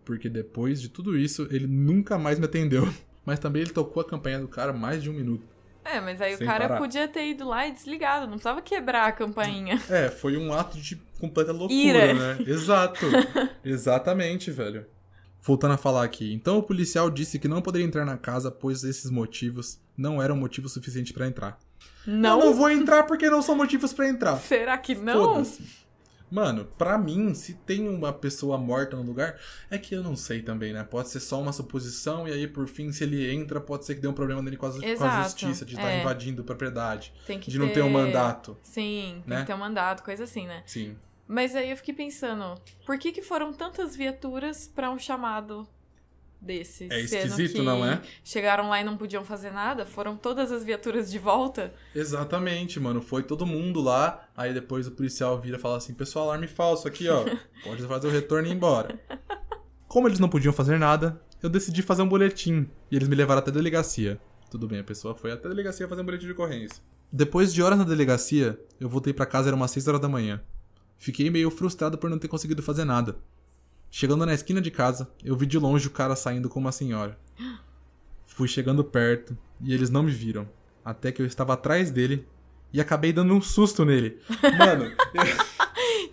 porque 0.04 0.30
depois 0.30 0.82
de 0.82 0.90
tudo 0.90 1.18
isso 1.18 1.48
ele 1.50 1.68
nunca 1.68 2.18
mais 2.18 2.38
me 2.38 2.46
atendeu. 2.46 2.92
Mas 3.26 3.38
também 3.38 3.62
ele 3.62 3.72
tocou 3.72 4.02
a 4.02 4.06
campanha 4.06 4.40
do 4.40 4.48
cara 4.48 4.74
mais 4.74 5.02
de 5.04 5.10
um 5.10 5.14
minuto. 5.14 5.46
É, 5.84 6.00
mas 6.00 6.22
aí 6.22 6.36
o 6.36 6.40
cara 6.40 6.68
parar. 6.68 6.80
podia 6.80 7.08
ter 7.08 7.30
ido 7.30 7.48
lá 7.48 7.68
e 7.68 7.72
desligado, 7.72 8.26
não 8.26 8.34
precisava 8.34 8.62
quebrar 8.62 9.08
a 9.08 9.12
campainha. 9.12 9.82
É, 9.90 10.10
foi 10.10 10.38
um 10.38 10.54
ato 10.54 10.80
de 10.80 10.96
completa 11.20 11.52
loucura, 11.52 11.76
Ira. 11.76 12.14
né? 12.14 12.38
Exato. 12.48 13.06
Exatamente, 13.66 14.52
velho. 14.52 14.86
Voltando 15.42 15.74
a 15.74 15.78
falar 15.78 16.04
aqui. 16.04 16.34
Então 16.34 16.58
o 16.58 16.64
policial 16.64 17.10
disse 17.10 17.40
que 17.40 17.48
não 17.48 17.62
poderia 17.62 17.88
entrar 17.88 18.06
na 18.06 18.18
casa, 18.18 18.52
pois 18.52 18.84
esses 18.84 19.10
motivos 19.10 19.80
não 19.98 20.22
eram 20.22 20.36
motivo 20.36 20.70
suficiente 20.70 21.14
pra 21.14 21.28
entrar. 21.28 21.58
Não? 22.06 22.40
Eu 22.40 22.46
não 22.46 22.54
vou 22.54 22.70
entrar 22.70 23.04
porque 23.04 23.30
não 23.30 23.42
são 23.42 23.56
motivos 23.56 23.94
pra 23.94 24.08
entrar. 24.08 24.38
Será 24.38 24.78
que 24.78 24.96
não? 24.96 25.44
Mano, 26.32 26.64
pra 26.78 26.98
mim, 26.98 27.34
se 27.34 27.56
tem 27.56 27.90
uma 27.90 28.14
pessoa 28.14 28.58
morta 28.58 28.96
no 28.96 29.04
lugar, 29.04 29.38
é 29.70 29.78
que 29.78 29.94
eu 29.94 30.02
não 30.02 30.16
sei 30.16 30.42
também, 30.42 30.72
né? 30.72 30.82
Pode 30.82 31.10
ser 31.10 31.20
só 31.20 31.42
uma 31.42 31.52
suposição, 31.52 32.26
e 32.26 32.32
aí, 32.32 32.48
por 32.48 32.70
fim, 32.70 32.90
se 32.94 33.04
ele 33.04 33.30
entra, 33.30 33.60
pode 33.60 33.86
ser 33.86 33.96
que 33.96 34.02
dê 34.02 34.08
um 34.08 34.14
problema 34.14 34.42
nele 34.42 34.56
com 34.56 34.66
a, 34.66 34.72
com 34.72 35.04
a 35.04 35.24
justiça, 35.24 35.66
de 35.66 35.76
estar 35.76 35.90
é. 35.90 36.00
invadindo 36.00 36.42
propriedade, 36.42 37.14
Tem 37.28 37.38
que 37.38 37.52
de 37.52 37.60
não 37.60 37.68
ter 37.68 37.82
um 37.82 37.90
mandato. 37.90 38.58
Sim, 38.64 39.22
tem 39.28 39.36
né? 39.36 39.42
que 39.42 39.48
ter 39.48 39.54
um 39.54 39.58
mandato, 39.58 40.04
coisa 40.04 40.24
assim, 40.24 40.48
né? 40.48 40.64
Sim. 40.66 40.96
Mas 41.32 41.56
aí 41.56 41.72
eu 41.72 41.78
fiquei 41.78 41.94
pensando, 41.94 42.60
por 42.86 42.98
que 42.98 43.10
que 43.10 43.22
foram 43.22 43.54
tantas 43.54 43.96
viaturas 43.96 44.68
pra 44.68 44.92
um 44.92 45.00
chamado 45.00 45.66
desse? 46.42 46.90
É 46.92 47.00
esquisito, 47.00 47.54
que 47.54 47.62
não 47.62 47.86
é? 47.86 48.02
Chegaram 48.22 48.68
lá 48.68 48.82
e 48.82 48.84
não 48.84 48.98
podiam 48.98 49.24
fazer 49.24 49.50
nada? 49.50 49.86
Foram 49.86 50.18
todas 50.18 50.52
as 50.52 50.62
viaturas 50.62 51.10
de 51.10 51.18
volta? 51.18 51.74
Exatamente, 51.96 52.82
mano. 52.82 53.02
Foi 53.02 53.24
todo 53.24 53.46
mundo 53.46 53.80
lá. 53.80 54.28
Aí 54.36 54.54
depois 54.54 54.88
o 54.88 54.92
policial 54.92 55.40
vira 55.40 55.56
e 55.56 55.60
fala 55.60 55.78
assim: 55.78 55.94
pessoal, 55.94 56.26
alarme 56.26 56.48
falso 56.48 56.86
aqui, 56.86 57.08
ó. 57.08 57.24
Pode 57.64 57.82
fazer 57.84 58.08
o 58.10 58.12
retorno 58.12 58.50
e 58.50 58.52
ir 58.52 58.54
embora. 58.54 59.00
Como 59.88 60.10
eles 60.10 60.20
não 60.20 60.28
podiam 60.28 60.52
fazer 60.52 60.78
nada, 60.78 61.22
eu 61.42 61.50
decidi 61.50 61.82
fazer 61.82 62.02
um 62.02 62.10
boletim. 62.10 62.70
E 62.92 62.98
eles 62.98 63.08
me 63.08 63.16
levaram 63.16 63.40
até 63.40 63.52
a 63.52 63.54
delegacia. 63.54 64.20
Tudo 64.50 64.68
bem, 64.68 64.80
a 64.80 64.84
pessoa 64.84 65.16
foi 65.16 65.32
até 65.32 65.48
a 65.48 65.50
delegacia 65.50 65.88
fazer 65.88 66.02
um 66.02 66.06
boletim 66.06 66.26
de 66.26 66.34
ocorrência. 66.34 66.84
Depois 67.10 67.54
de 67.54 67.64
horas 67.64 67.80
na 67.80 67.86
delegacia, 67.86 68.60
eu 68.82 68.90
voltei 68.90 69.14
pra 69.14 69.26
casa, 69.26 69.48
era 69.48 69.56
umas 69.56 69.72
6 69.72 69.88
horas 69.88 70.02
da 70.02 70.10
manhã. 70.10 70.42
Fiquei 71.02 71.32
meio 71.32 71.50
frustrado 71.50 71.98
por 71.98 72.12
não 72.12 72.20
ter 72.20 72.28
conseguido 72.28 72.62
fazer 72.62 72.86
nada. 72.86 73.18
Chegando 73.90 74.24
na 74.24 74.36
esquina 74.36 74.62
de 74.62 74.70
casa, 74.70 75.10
eu 75.26 75.36
vi 75.36 75.48
de 75.48 75.58
longe 75.58 75.88
o 75.88 75.90
cara 75.90 76.16
saindo 76.16 76.48
com 76.48 76.60
uma 76.60 76.72
senhora. 76.72 77.18
Fui 78.24 78.48
chegando 78.48 78.84
perto 78.84 79.36
e 79.60 79.74
eles 79.74 79.90
não 79.90 80.04
me 80.04 80.12
viram. 80.12 80.48
Até 80.86 81.12
que 81.12 81.20
eu 81.20 81.26
estava 81.26 81.54
atrás 81.54 81.90
dele 81.90 82.28
e 82.72 82.80
acabei 82.80 83.12
dando 83.12 83.34
um 83.34 83.42
susto 83.42 83.84
nele. 83.84 84.20
Mano, 84.60 84.86
eu- 84.86 85.51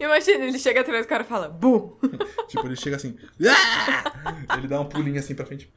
Imagina, 0.00 0.44
ele 0.44 0.58
chega 0.58 0.80
atrás 0.80 1.04
do 1.04 1.08
cara 1.08 1.22
e 1.24 1.26
fala, 1.26 1.48
bu! 1.48 1.98
tipo, 2.48 2.64
ele 2.66 2.76
chega 2.76 2.96
assim. 2.96 3.16
"Ah!" 3.48 4.56
Ele 4.56 4.68
dá 4.68 4.80
um 4.80 4.84
pulinho 4.84 5.18
assim 5.18 5.34
pra 5.34 5.44
frente. 5.46 5.72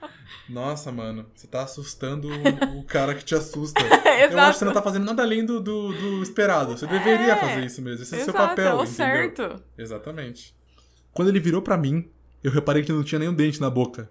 Nossa, 0.50 0.92
mano, 0.92 1.26
você 1.34 1.48
tá 1.48 1.64
assustando 1.64 2.30
o- 2.30 2.84
cara 2.86 3.16
que 3.16 3.24
te 3.24 3.34
assusta. 3.36 3.80
Eu 4.32 4.38
acho 4.40 4.54
que 4.54 4.60
você 4.60 4.66
não 4.66 4.74
tá 4.74 4.82
fazendo 4.82 5.06
nada 5.06 5.24
além 5.24 5.46
do, 5.46 5.60
do, 5.60 5.92
do 5.94 6.24
esperado. 6.24 6.78
Você 6.78 6.86
deveria 6.86 7.34
É. 7.34 7.36
fazer 7.36 7.66
isso 7.66 7.82
mesmo. 7.82 8.04
Esse 8.04 8.16
é 8.16 8.22
o 8.22 8.26
seu 8.26 8.34
papel. 8.34 8.66
é 8.66 8.70
o 8.74 8.84
entendeu? 8.84 8.94
certo. 8.94 9.64
Exatamente. 9.78 10.56
Quando 11.14 11.30
ele 11.30 11.40
virou 11.40 11.62
pra 11.62 11.78
mim, 11.78 12.10
eu 12.44 12.52
reparei 12.52 12.84
que 12.84 12.92
não 12.92 13.04
tinha 13.04 13.20
nenhum 13.20 13.34
dente 13.34 13.60
na 13.60 13.70
boca. 13.70 14.10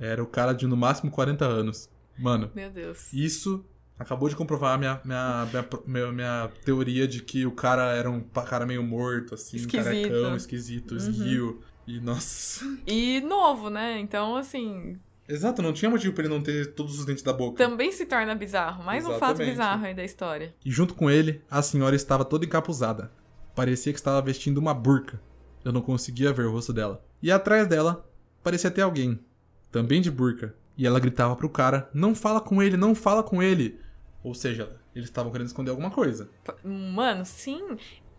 Era 0.00 0.22
o 0.22 0.26
cara 0.26 0.52
de 0.52 0.66
no 0.66 0.76
máximo 0.76 1.10
40 1.10 1.44
anos. 1.44 1.88
Mano, 2.18 2.50
Meu 2.54 2.70
Deus. 2.70 3.12
isso 3.12 3.64
acabou 3.98 4.28
de 4.28 4.36
comprovar 4.36 4.74
a 4.74 4.78
minha, 4.78 5.00
minha, 5.04 5.46
minha, 5.86 6.12
minha, 6.12 6.50
teoria 6.64 7.06
de 7.08 7.22
que 7.22 7.44
o 7.46 7.52
cara 7.52 7.92
era 7.94 8.10
um 8.10 8.20
cara 8.20 8.64
meio 8.66 8.82
morto, 8.82 9.34
assim, 9.34 9.56
Esquisito. 9.56 9.84
carecão, 9.84 10.36
esquisito, 10.36 10.92
Uhum. 10.92 10.96
esguio. 10.98 11.60
E 11.86 12.00
nossa. 12.00 12.64
E 12.86 13.20
novo, 13.22 13.70
né? 13.70 13.98
Então, 13.98 14.36
assim, 14.36 14.98
Exato, 15.28 15.60
não 15.60 15.72
tinha 15.74 15.90
motivo 15.90 16.14
pra 16.14 16.24
ele 16.24 16.32
não 16.32 16.42
ter 16.42 16.72
todos 16.74 16.98
os 16.98 17.04
dentes 17.04 17.22
da 17.22 17.32
boca. 17.34 17.56
também 17.62 17.92
se 17.92 18.06
torna 18.06 18.34
bizarro. 18.34 18.82
Mais 18.82 19.06
um 19.06 19.18
fato 19.18 19.38
bizarro 19.38 19.84
aí 19.84 19.94
da 19.94 20.04
história. 20.04 20.54
E 20.64 20.70
junto 20.70 20.94
com 20.94 21.10
ele, 21.10 21.42
a 21.50 21.60
senhora 21.60 21.94
estava 21.94 22.24
toda 22.24 22.44
encapuzada. 22.46 23.10
Parecia 23.54 23.92
que 23.92 23.98
estava 23.98 24.22
vestindo 24.22 24.56
uma 24.58 24.72
burca. 24.72 25.20
Eu 25.64 25.72
não 25.72 25.82
conseguia 25.82 26.32
ver 26.32 26.46
o 26.46 26.52
rosto 26.52 26.72
dela. 26.72 27.04
E 27.22 27.30
atrás 27.30 27.66
dela, 27.66 28.08
parecia 28.42 28.70
ter 28.70 28.80
alguém. 28.82 29.18
Também 29.70 30.00
de 30.00 30.10
burca. 30.10 30.54
E 30.78 30.86
ela 30.86 31.00
gritava 31.00 31.34
pro 31.36 31.48
cara: 31.50 31.90
Não 31.92 32.14
fala 32.14 32.40
com 32.40 32.62
ele, 32.62 32.76
não 32.76 32.94
fala 32.94 33.22
com 33.22 33.42
ele. 33.42 33.78
Ou 34.22 34.34
seja, 34.34 34.76
eles 34.94 35.08
estavam 35.08 35.30
querendo 35.30 35.46
esconder 35.46 35.70
alguma 35.70 35.90
coisa. 35.90 36.28
Mano, 36.64 37.24
sim. 37.24 37.62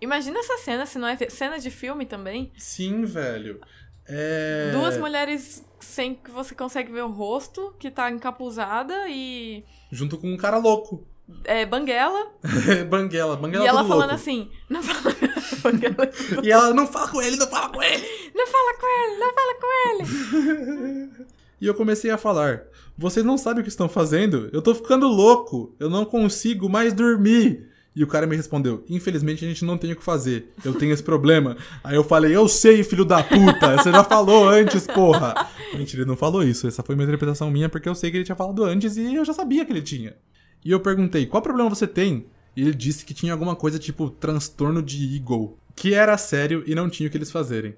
Imagina 0.01 0.39
essa 0.39 0.57
cena, 0.59 0.85
se 0.85 0.97
não 0.97 1.07
é 1.07 1.17
cena 1.29 1.59
de 1.59 1.69
filme 1.69 2.05
também. 2.05 2.51
Sim, 2.57 3.03
velho. 3.03 3.59
É. 4.07 4.71
Duas 4.71 4.97
mulheres 4.97 5.63
sem 5.79 6.15
que 6.15 6.31
você 6.31 6.55
consegue 6.55 6.91
ver 6.91 7.03
o 7.03 7.09
rosto, 7.11 7.75
que 7.77 7.91
tá 7.91 8.09
encapuzada 8.09 9.07
e. 9.09 9.63
Junto 9.91 10.17
com 10.17 10.31
um 10.31 10.37
cara 10.37 10.57
louco. 10.57 11.05
É, 11.43 11.63
banguela. 11.65 12.31
Banguela, 12.89 13.35
Banguela 13.37 13.63
e 13.63 13.67
ela 13.67 13.83
falando 13.83 14.09
louco. 14.09 14.15
assim. 14.15 14.49
Não 14.67 14.81
fala. 14.81 15.15
banguela. 15.61 16.09
E 16.43 16.51
ela: 16.51 16.73
Não 16.73 16.87
fala 16.87 17.07
com 17.09 17.21
ele, 17.21 17.35
não 17.35 17.47
fala 17.47 17.69
com 17.69 17.83
ele. 17.83 18.31
Não 18.33 18.47
fala 18.47 18.73
com 18.79 18.87
ele, 18.87 19.19
não 19.19 19.33
fala 19.33 19.55
com 19.59 19.89
ele. 19.89 21.25
E 21.61 21.67
eu 21.67 21.73
comecei 21.73 22.11
a 22.11 22.17
falar: 22.17 22.63
Vocês 22.97 23.25
não 23.25 23.37
sabem 23.37 23.61
o 23.61 23.63
que 23.63 23.69
estão 23.69 23.89
fazendo? 23.89 24.49
Eu 24.51 24.61
tô 24.61 24.73
ficando 24.73 25.07
louco. 25.07 25.75
Eu 25.79 25.89
não 25.89 26.05
consigo 26.05 26.69
mais 26.69 26.93
dormir. 26.93 27.67
E 27.95 28.03
o 28.03 28.07
cara 28.07 28.27
me 28.27 28.35
respondeu: 28.35 28.83
Infelizmente 28.89 29.43
a 29.43 29.47
gente 29.47 29.65
não 29.65 29.77
tem 29.77 29.91
o 29.91 29.95
que 29.95 30.03
fazer. 30.03 30.53
Eu 30.63 30.73
tenho 30.73 30.93
esse 30.93 31.03
problema. 31.03 31.57
Aí 31.83 31.95
eu 31.95 32.03
falei: 32.03 32.35
Eu 32.35 32.47
sei, 32.47 32.83
filho 32.83 33.03
da 33.03 33.23
puta. 33.23 33.77
Você 33.77 33.91
já 33.91 34.03
falou 34.03 34.47
antes, 34.47 34.87
porra. 34.87 35.33
Mentira, 35.73 36.03
ele 36.03 36.09
não 36.09 36.17
falou 36.17 36.43
isso. 36.43 36.67
Essa 36.67 36.83
foi 36.83 36.95
uma 36.95 37.03
interpretação 37.03 37.51
minha 37.51 37.67
porque 37.67 37.89
eu 37.89 37.95
sei 37.95 38.09
que 38.11 38.17
ele 38.17 38.23
tinha 38.23 38.35
falado 38.35 38.63
antes 38.63 38.95
e 38.95 39.15
eu 39.15 39.25
já 39.25 39.33
sabia 39.33 39.65
que 39.65 39.71
ele 39.71 39.81
tinha. 39.81 40.15
E 40.63 40.71
eu 40.71 40.79
perguntei: 40.79 41.25
Qual 41.25 41.41
problema 41.41 41.69
você 41.69 41.87
tem? 41.87 42.27
E 42.55 42.61
ele 42.61 42.73
disse 42.73 43.05
que 43.05 43.13
tinha 43.13 43.33
alguma 43.33 43.55
coisa 43.55 43.79
tipo 43.79 44.09
transtorno 44.09 44.81
de 44.81 45.15
Eagle. 45.15 45.57
Que 45.75 45.93
era 45.93 46.17
sério 46.17 46.63
e 46.65 46.75
não 46.75 46.89
tinha 46.89 47.07
o 47.07 47.11
que 47.11 47.17
eles 47.17 47.31
fazerem. 47.31 47.75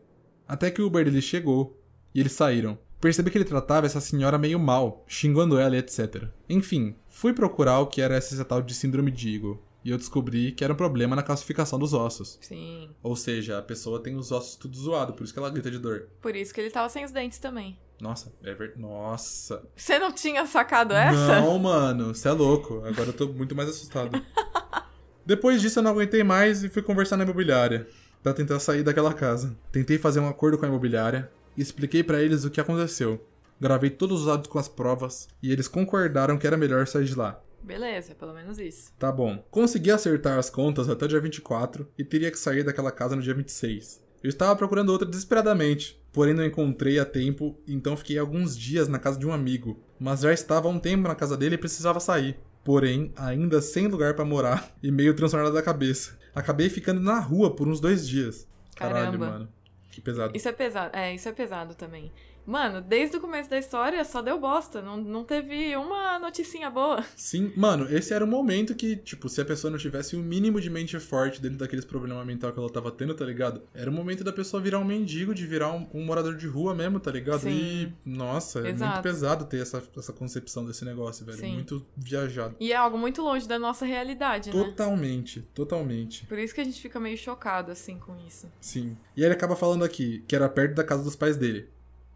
Até 0.48 0.70
que 0.70 0.82
o 0.82 0.88
Uber 0.88 1.06
dele 1.06 1.22
chegou 1.22 1.80
e 2.14 2.20
eles 2.20 2.32
saíram. 2.32 2.78
Percebi 3.01 3.31
que 3.31 3.38
ele 3.39 3.46
tratava 3.46 3.88
essa 3.88 4.00
senhora 4.00 4.38
meio 4.38 4.60
mal, 4.60 5.03
xingando 5.08 5.58
ela 5.58 5.75
e 5.75 5.79
etc. 5.79 6.25
Enfim, 6.48 6.96
fui 7.10 7.34
procurar 7.34 7.79
o 7.79 7.88
que 7.88 8.00
era 8.00 8.15
essa 8.15 8.46
tal 8.46 8.62
de 8.62 8.75
síndrome 8.75 9.10
de 9.10 9.34
Eagle. 9.34 9.60
E 9.84 9.89
eu 9.89 9.98
descobri 9.98 10.51
que 10.51 10.63
era 10.63 10.72
um 10.72 10.75
problema 10.75 11.15
na 11.15 11.24
classificação 11.24 11.79
dos 11.79 11.91
ossos. 11.91 12.38
Sim. 12.39 12.91
Ou 13.01 13.15
seja, 13.15 13.58
a 13.58 13.62
pessoa 13.63 14.00
tem 14.00 14.15
os 14.15 14.31
ossos 14.31 14.55
tudo 14.55 14.77
zoado, 14.77 15.13
por 15.13 15.24
isso 15.24 15.34
que 15.34 15.39
ela 15.39 15.50
grita 15.50 15.72
de 15.72 15.79
dor. 15.79 16.10
Por 16.22 16.36
isso 16.36 16.53
que 16.53 16.62
ele 16.62 16.70
tava 16.70 16.88
sem 16.89 17.03
os 17.03 17.12
dentes 17.12 17.39
também. 17.39 17.79
Nossa, 18.00 18.31
é 18.43 18.53
verdade. 18.53 18.79
Nossa. 18.79 19.63
Você 19.75 19.98
não 19.98 20.12
tinha 20.12 20.46
sacado 20.46 20.93
essa? 20.93 21.41
Não, 21.41 21.58
mano, 21.58 22.13
você 22.13 22.27
é 22.27 22.31
louco. 22.31 22.84
Agora 22.86 23.10
eu 23.10 23.13
tô 23.13 23.27
muito 23.29 23.55
mais 23.55 23.70
assustado. 23.70 24.24
Depois 25.25 25.60
disso 25.60 25.79
eu 25.79 25.84
não 25.84 25.91
aguentei 25.91 26.24
mais 26.24 26.63
e 26.63 26.70
fui 26.70 26.84
conversar 26.84 27.17
na 27.17 27.24
imobiliária 27.24 27.88
pra 28.22 28.34
tentar 28.34 28.60
sair 28.60 28.84
daquela 28.84 29.13
casa. 29.13 29.58
Tentei 29.72 29.98
fazer 29.98 30.20
um 30.20 30.29
acordo 30.29 30.60
com 30.60 30.65
a 30.65 30.67
imobiliária 30.67 31.31
e 31.58 31.62
expliquei 31.62 32.03
pra 32.03 32.22
eles 32.22 32.43
o 32.43 32.50
que 32.50 32.62
aconteceu. 32.62 33.25
Gravei 33.60 33.89
todos 33.89 34.22
os 34.22 34.27
áudios 34.27 34.48
com 34.48 34.58
as 34.58 34.67
provas 34.67 35.27
e 35.41 35.51
eles 35.51 35.67
concordaram 35.67 36.38
que 36.38 36.48
era 36.48 36.58
melhor 36.58 36.88
sair 36.88 37.05
de 37.05 37.15
lá. 37.15 37.41
Beleza, 37.62 38.15
pelo 38.15 38.34
menos 38.34 38.58
isso. 38.58 38.91
Tá 38.98 39.12
bom. 39.12 39.38
Consegui 39.51 39.91
acertar 39.91 40.39
as 40.39 40.50
contas 40.50 40.89
até 40.89 41.05
o 41.05 41.08
dia 41.08 41.22
24 41.22 41.88
e 41.98 42.03
teria 42.03 42.31
que 42.31 42.39
sair 42.39 42.63
daquela 42.63 42.91
casa 42.91 43.15
no 43.15 43.22
dia 43.22 43.36
26. 43.36 44.01
Eu 44.24 44.29
estava 44.29 44.55
procurando 44.55 44.89
outra 44.89 45.08
desesperadamente, 45.08 46.00
porém 46.12 46.34
não 46.34 46.46
encontrei 46.46 47.00
a 47.00 47.05
tempo, 47.05 47.60
então 47.67 47.98
fiquei 47.98 48.17
alguns 48.17 48.58
dias 48.58 48.88
na 48.88 49.00
casa 49.00 49.20
de 49.20 49.25
um 49.25 49.34
amigo. 49.34 49.79
Mas 50.00 50.22
já 50.22 50.34
estava 50.34 50.67
há 50.67 50.72
um 50.72 50.79
tempo 50.79 51.08
na 51.08 51.15
casa 51.15 51.38
dele 51.38 51.55
e 51.55 51.58
precisava 51.58 52.00
sair. 52.00 52.38
Porém, 52.63 53.12
ainda 53.15 53.62
sem 53.62 53.88
lugar 53.88 54.15
pra 54.15 54.25
morar 54.25 54.72
e 54.81 54.91
meio 54.91 55.15
transtornado 55.15 55.53
da 55.53 55.62
cabeça. 55.62 56.17
Acabei 56.34 56.70
ficando 56.70 57.01
na 57.01 57.20
rua 57.20 57.55
por 57.55 57.67
uns 57.67 57.79
dois 57.79 58.08
dias. 58.08 58.48
Caralho, 58.75 59.20
Caramba. 59.20 59.25
mano. 59.25 59.50
Que 59.92 60.02
pesado. 60.02 60.36
Isso 60.36 60.48
é 60.48 60.52
pesado. 60.52 60.96
É, 60.96 61.14
isso 61.14 61.28
é 61.28 61.32
pesado 61.32 61.76
também. 61.76 62.12
Mano, 62.46 62.82
desde 62.82 63.18
o 63.18 63.22
começo 63.22 63.50
da 63.50 63.58
história 63.58 64.04
só 64.04 64.22
deu 64.22 64.40
bosta. 64.40 64.82
Não, 64.82 64.98
não 64.98 65.24
teve 65.24 65.76
uma 65.76 66.20
noticinha 66.20 66.70
boa. 66.70 67.04
Sim, 67.16 67.52
mano, 67.56 67.88
esse 67.90 68.14
era 68.14 68.24
o 68.24 68.28
momento 68.28 68.76
que, 68.76 68.96
tipo, 68.96 69.30
se 69.30 69.42
a 69.42 69.46
pessoa 69.46 69.72
não 69.72 69.78
tivesse 69.78 70.16
o 70.16 70.20
mínimo 70.20 70.60
de 70.60 70.70
mente 70.70 71.00
forte 71.00 71.42
dentro 71.42 71.58
daqueles 71.58 71.86
problemas 71.86 72.26
mental 72.26 72.52
que 72.52 72.60
ela 72.60 72.70
tava 72.70 72.92
tendo, 72.92 73.14
tá 73.14 73.26
ligado? 73.26 73.62
Era 73.74 73.90
o 73.90 73.94
momento 73.94 74.24
da 74.24 74.34
pessoa 74.34 74.62
virar 74.62 74.80
um 74.80 74.86
mendigo, 74.86 75.34
de 75.34 75.46
virar 75.46 75.72
um, 75.72 75.88
um 75.94 76.04
morador 76.04 76.36
de 76.36 76.48
rua 76.48 76.74
mesmo, 76.74 77.00
tá 77.00 77.12
ligado? 77.12 77.42
Sim. 77.42 77.50
E, 77.50 77.94
nossa, 78.06 78.60
é 78.60 78.64
muito 78.64 78.76
Exato. 78.76 79.02
pesado 79.02 79.46
ter 79.46 79.62
essa, 79.62 79.84
essa 79.98 80.14
concepção 80.14 80.66
desse 80.66 80.84
negócio, 80.84 81.26
velho. 81.26 81.38
Sim. 81.38 81.54
Muito 81.54 81.86
viajado. 81.96 82.56
E 82.60 82.72
é 82.72 82.76
algo 82.76 82.98
muito 82.98 83.22
longe 83.22 83.48
da 83.48 83.60
nossa 83.60 83.86
realidade, 83.86 84.50
né? 84.50 84.64
Totalmente, 84.64 85.42
totalmente. 85.54 86.26
Por 86.26 86.38
isso 86.38 86.54
que 86.54 86.62
a 86.62 86.64
gente 86.64 86.82
fica 86.82 87.00
meio 87.00 87.18
chocado, 87.18 87.72
assim, 87.72 87.98
com 87.98 88.16
isso. 88.28 88.52
Sim. 88.60 88.98
E 89.16 89.24
ele 89.24 89.34
acaba 89.34 89.56
falando 89.56 89.84
aqui 89.84 90.24
que 90.28 90.36
era 90.36 90.50
perto 90.50 90.76
da 90.76 90.84
casa 90.84 91.04
dos 91.04 91.16
pais 91.16 91.38
dele. 91.38 91.70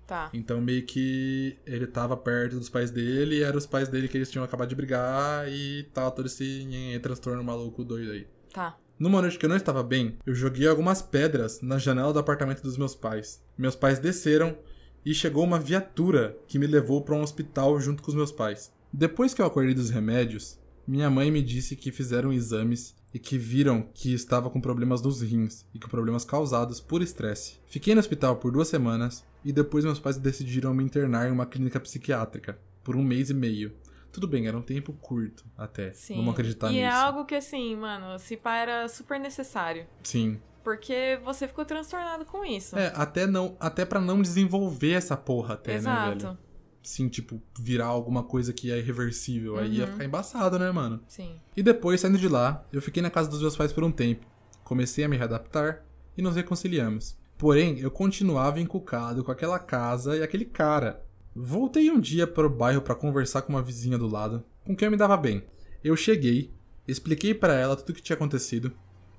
Tá. 0.07 0.29
Então 0.33 0.61
meio 0.61 0.85
que 0.85 1.57
ele 1.65 1.87
tava 1.87 2.15
perto 2.15 2.57
dos 2.57 2.69
pais 2.69 2.91
dele 2.91 3.37
e 3.37 3.43
eram 3.43 3.57
os 3.57 3.65
pais 3.65 3.87
dele 3.87 4.07
que 4.07 4.17
eles 4.17 4.29
tinham 4.29 4.43
acabado 4.43 4.69
de 4.69 4.75
brigar 4.75 5.49
e 5.49 5.83
tava 5.93 6.11
todo 6.11 6.27
esse 6.27 6.99
transtorno 7.01 7.43
maluco 7.43 7.83
doido 7.83 8.11
aí. 8.11 8.27
Tá. 8.53 8.77
Numa 8.97 9.21
noite 9.21 9.37
que 9.37 9.45
eu 9.45 9.49
não 9.49 9.57
estava 9.57 9.83
bem, 9.83 10.17
eu 10.25 10.33
joguei 10.33 10.67
algumas 10.67 11.01
pedras 11.01 11.59
na 11.61 11.77
janela 11.77 12.13
do 12.13 12.19
apartamento 12.19 12.61
dos 12.61 12.77
meus 12.77 12.95
pais. 12.95 13.43
Meus 13.57 13.75
pais 13.75 13.99
desceram 13.99 14.57
e 15.05 15.13
chegou 15.13 15.43
uma 15.43 15.59
viatura 15.59 16.37
que 16.47 16.57
me 16.57 16.65
levou 16.65 17.01
para 17.01 17.15
um 17.15 17.21
hospital 17.21 17.79
junto 17.81 18.01
com 18.01 18.09
os 18.09 18.15
meus 18.15 18.31
pais. 18.31 18.71
Depois 18.93 19.33
que 19.33 19.41
eu 19.41 19.45
acordei 19.45 19.73
dos 19.73 19.89
remédios, 19.89 20.57
minha 20.87 21.09
mãe 21.09 21.29
me 21.29 21.41
disse 21.41 21.75
que 21.75 21.91
fizeram 21.91 22.31
exames 22.31 22.95
e 23.13 23.19
que 23.19 23.37
viram 23.37 23.89
que 23.93 24.13
estava 24.13 24.49
com 24.49 24.61
problemas 24.61 25.01
nos 25.01 25.21
rins 25.21 25.65
e 25.73 25.79
com 25.79 25.89
problemas 25.89 26.23
causados 26.23 26.79
por 26.79 27.01
estresse. 27.01 27.57
Fiquei 27.65 27.93
no 27.93 27.99
hospital 27.99 28.37
por 28.37 28.51
duas 28.51 28.67
semanas 28.67 29.25
e 29.45 29.53
depois 29.53 29.85
meus 29.85 29.99
pais 29.99 30.17
decidiram 30.17 30.73
me 30.73 30.83
internar 30.83 31.29
em 31.29 31.31
uma 31.31 31.45
clínica 31.45 31.79
psiquiátrica 31.79 32.59
por 32.83 32.95
um 32.95 33.03
mês 33.03 33.29
e 33.29 33.33
meio. 33.33 33.73
Tudo 34.11 34.27
bem, 34.27 34.47
era 34.47 34.57
um 34.57 34.61
tempo 34.61 34.91
curto 34.93 35.45
até. 35.57 35.93
Sim. 35.93 36.15
Vamos 36.15 36.33
acreditar 36.33 36.69
e 36.69 36.73
nisso. 36.73 36.83
é 36.85 36.89
algo 36.89 37.25
que, 37.25 37.35
assim, 37.35 37.75
mano, 37.75 38.17
se 38.17 38.35
pá 38.37 38.55
era 38.57 38.87
super 38.87 39.19
necessário. 39.19 39.85
Sim. 40.03 40.39
Porque 40.63 41.19
você 41.23 41.47
ficou 41.47 41.63
transtornado 41.63 42.25
com 42.25 42.43
isso. 42.43 42.75
É, 42.77 42.91
até 42.95 43.27
não, 43.27 43.55
até 43.59 43.85
para 43.85 44.01
não 44.01 44.21
desenvolver 44.21 44.93
essa 44.93 45.15
porra 45.15 45.53
até, 45.53 45.73
né, 45.73 45.77
Exato. 45.77 46.17
velho? 46.25 46.37
Sim, 46.81 47.07
tipo, 47.09 47.41
virar 47.59 47.87
alguma 47.87 48.23
coisa 48.23 48.53
que 48.53 48.71
é 48.71 48.77
irreversível. 48.79 49.57
Aí 49.57 49.77
ia 49.77 49.85
Uhum. 49.85 49.91
ficar 49.91 50.05
embaçado, 50.05 50.57
né, 50.57 50.71
mano? 50.71 51.01
Sim. 51.07 51.35
E 51.57 51.61
depois, 51.61 51.99
saindo 52.01 52.17
de 52.17 52.27
lá, 52.29 52.63
eu 52.71 52.81
fiquei 52.81 53.01
na 53.03 53.09
casa 53.09 53.29
dos 53.29 53.41
meus 53.41 53.55
pais 53.55 53.73
por 53.73 53.83
um 53.83 53.91
tempo. 53.91 54.25
Comecei 54.63 55.03
a 55.03 55.07
me 55.09 55.17
readaptar 55.17 55.83
e 56.17 56.21
nos 56.21 56.35
reconciliamos. 56.35 57.17
Porém, 57.37 57.79
eu 57.79 57.91
continuava 57.91 58.59
encucado 58.59 59.23
com 59.23 59.31
aquela 59.31 59.59
casa 59.59 60.15
e 60.15 60.23
aquele 60.23 60.45
cara. 60.45 61.03
Voltei 61.35 61.91
um 61.91 61.99
dia 61.99 62.25
para 62.25 62.47
o 62.47 62.49
bairro 62.49 62.81
para 62.81 62.95
conversar 62.95 63.41
com 63.41 63.53
uma 63.53 63.61
vizinha 63.61 63.97
do 63.97 64.07
lado, 64.07 64.43
com 64.63 64.75
quem 64.75 64.85
eu 64.85 64.91
me 64.91 64.97
dava 64.97 65.17
bem. 65.17 65.43
Eu 65.83 65.97
cheguei, 65.97 66.49
expliquei 66.87 67.33
para 67.33 67.53
ela 67.53 67.75
tudo 67.75 67.89
o 67.89 67.93
que 67.93 68.01
tinha 68.01 68.15
acontecido, 68.15 68.71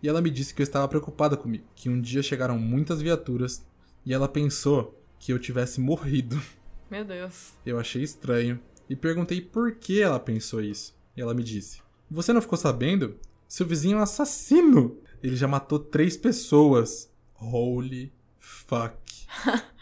e 0.02 0.08
ela 0.08 0.22
me 0.22 0.30
disse 0.30 0.54
que 0.54 0.62
eu 0.62 0.64
estava 0.64 0.88
preocupada 0.88 1.36
comigo, 1.36 1.64
que 1.74 1.90
um 1.90 2.00
dia 2.00 2.22
chegaram 2.22 2.58
muitas 2.58 3.02
viaturas 3.02 3.66
e 4.04 4.14
ela 4.14 4.28
pensou 4.28 4.98
que 5.18 5.32
eu 5.32 5.38
tivesse 5.38 5.80
morrido. 5.80 6.40
Meu 6.90 7.04
Deus. 7.04 7.52
Eu 7.66 7.78
achei 7.78 8.02
estranho 8.02 8.60
e 8.88 8.94
perguntei 8.94 9.40
por 9.40 9.72
que 9.72 10.00
ela 10.00 10.20
pensou 10.20 10.62
isso. 10.62 10.96
E 11.16 11.20
ela 11.20 11.34
me 11.34 11.42
disse: 11.42 11.80
Você 12.10 12.32
não 12.32 12.40
ficou 12.40 12.56
sabendo? 12.56 13.16
Seu 13.48 13.66
vizinho 13.66 13.96
é 13.96 14.00
um 14.00 14.02
assassino. 14.02 14.98
Ele 15.22 15.34
já 15.34 15.48
matou 15.48 15.78
três 15.78 16.16
pessoas. 16.16 17.10
Holy 17.40 18.12
fuck. 18.38 18.96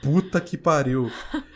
Puta 0.03 0.41
que 0.41 0.57
pariu. 0.57 1.11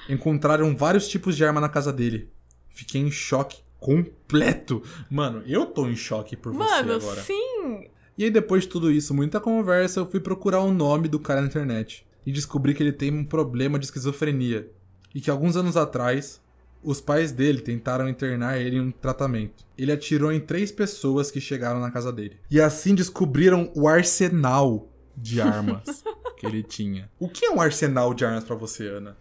Encontraram 0.09 0.77
vários 0.77 1.09
tipos 1.09 1.37
de 1.37 1.45
arma 1.45 1.61
na 1.61 1.69
casa 1.69 1.93
dele. 1.93 2.31
Fiquei 2.71 3.01
em 3.01 3.11
choque 3.11 3.59
completo. 3.79 4.83
Mano, 5.11 5.43
eu 5.47 5.67
tô 5.67 5.87
em 5.89 5.97
choque 5.97 6.37
por 6.37 6.53
você 6.53 6.71
Mano, 6.71 6.95
agora. 6.95 7.21
sim! 7.23 7.89
E 8.17 8.25
aí, 8.25 8.31
depois 8.31 8.65
de 8.65 8.69
tudo 8.69 8.91
isso, 8.91 9.15
muita 9.15 9.39
conversa, 9.41 10.01
eu 10.01 10.11
fui 10.11 10.19
procurar 10.21 10.61
o 10.61 10.73
nome 10.73 11.07
do 11.09 11.21
cara 11.21 11.41
na 11.41 11.47
internet. 11.47 12.05
E 12.27 12.33
descobri 12.33 12.75
que 12.75 12.83
ele 12.83 12.93
tem 12.93 13.13
um 13.13 13.25
problema 13.25 13.79
de 13.79 13.85
esquizofrenia. 13.87 14.71
E 15.15 15.21
que 15.21 15.31
alguns 15.31 15.57
anos 15.57 15.77
atrás, 15.77 16.41
os 16.83 17.01
pais 17.01 17.33
dele 17.33 17.61
tentaram 17.61 18.09
internar 18.09 18.61
ele 18.61 18.77
em 18.77 18.81
um 18.81 18.91
tratamento. 18.91 19.65
Ele 19.77 19.93
atirou 19.93 20.33
em 20.33 20.41
três 20.41 20.73
pessoas 20.73 21.31
que 21.31 21.41
chegaram 21.41 21.81
na 21.81 21.91
casa 21.91 22.13
dele. 22.13 22.37
E 22.51 22.61
assim 22.61 22.95
descobriram 22.95 23.71
o 23.75 23.87
arsenal 23.89 24.89
de 25.21 25.41
armas 25.41 26.03
que 26.37 26.47
ele 26.47 26.63
tinha. 26.63 27.11
O 27.19 27.29
que 27.29 27.45
é 27.47 27.51
um 27.51 27.61
arsenal 27.61 28.15
de 28.15 28.25
armas 28.25 28.45
pra 28.45 28.57
você, 28.57 28.87
Ana? 28.89 29.17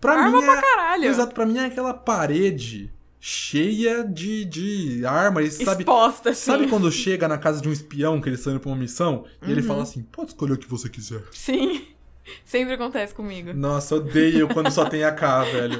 Pra 0.00 0.14
Arma 0.14 0.38
mim 0.38 0.44
pra 0.44 0.58
é... 0.58 0.60
caralho! 0.60 1.04
Exato, 1.04 1.34
pra 1.34 1.46
mim 1.46 1.58
é 1.58 1.66
aquela 1.66 1.94
parede 1.94 2.92
cheia 3.20 4.04
de, 4.04 4.44
de 4.44 5.06
armas, 5.06 5.54
sabe? 5.54 5.82
Exposta, 5.82 6.30
assim. 6.30 6.44
Sabe 6.50 6.68
quando 6.68 6.90
chega 6.92 7.26
na 7.26 7.38
casa 7.38 7.60
de 7.62 7.68
um 7.68 7.72
espião 7.72 8.20
que 8.20 8.28
eles 8.28 8.40
estão 8.40 8.52
indo 8.52 8.60
pra 8.60 8.70
uma 8.70 8.76
missão 8.76 9.24
e 9.40 9.46
Uhum. 9.46 9.50
ele 9.52 9.62
fala 9.62 9.82
assim: 9.82 10.02
pode 10.02 10.28
escolher 10.32 10.52
o 10.52 10.58
que 10.58 10.68
você 10.68 10.88
quiser. 10.88 11.22
Sim. 11.32 11.86
Sempre 12.44 12.74
acontece 12.74 13.14
comigo. 13.14 13.52
Nossa, 13.54 13.96
odeio 13.96 14.48
quando 14.48 14.70
só 14.70 14.86
tem 14.86 15.04
AK, 15.04 15.20
velho. 15.52 15.78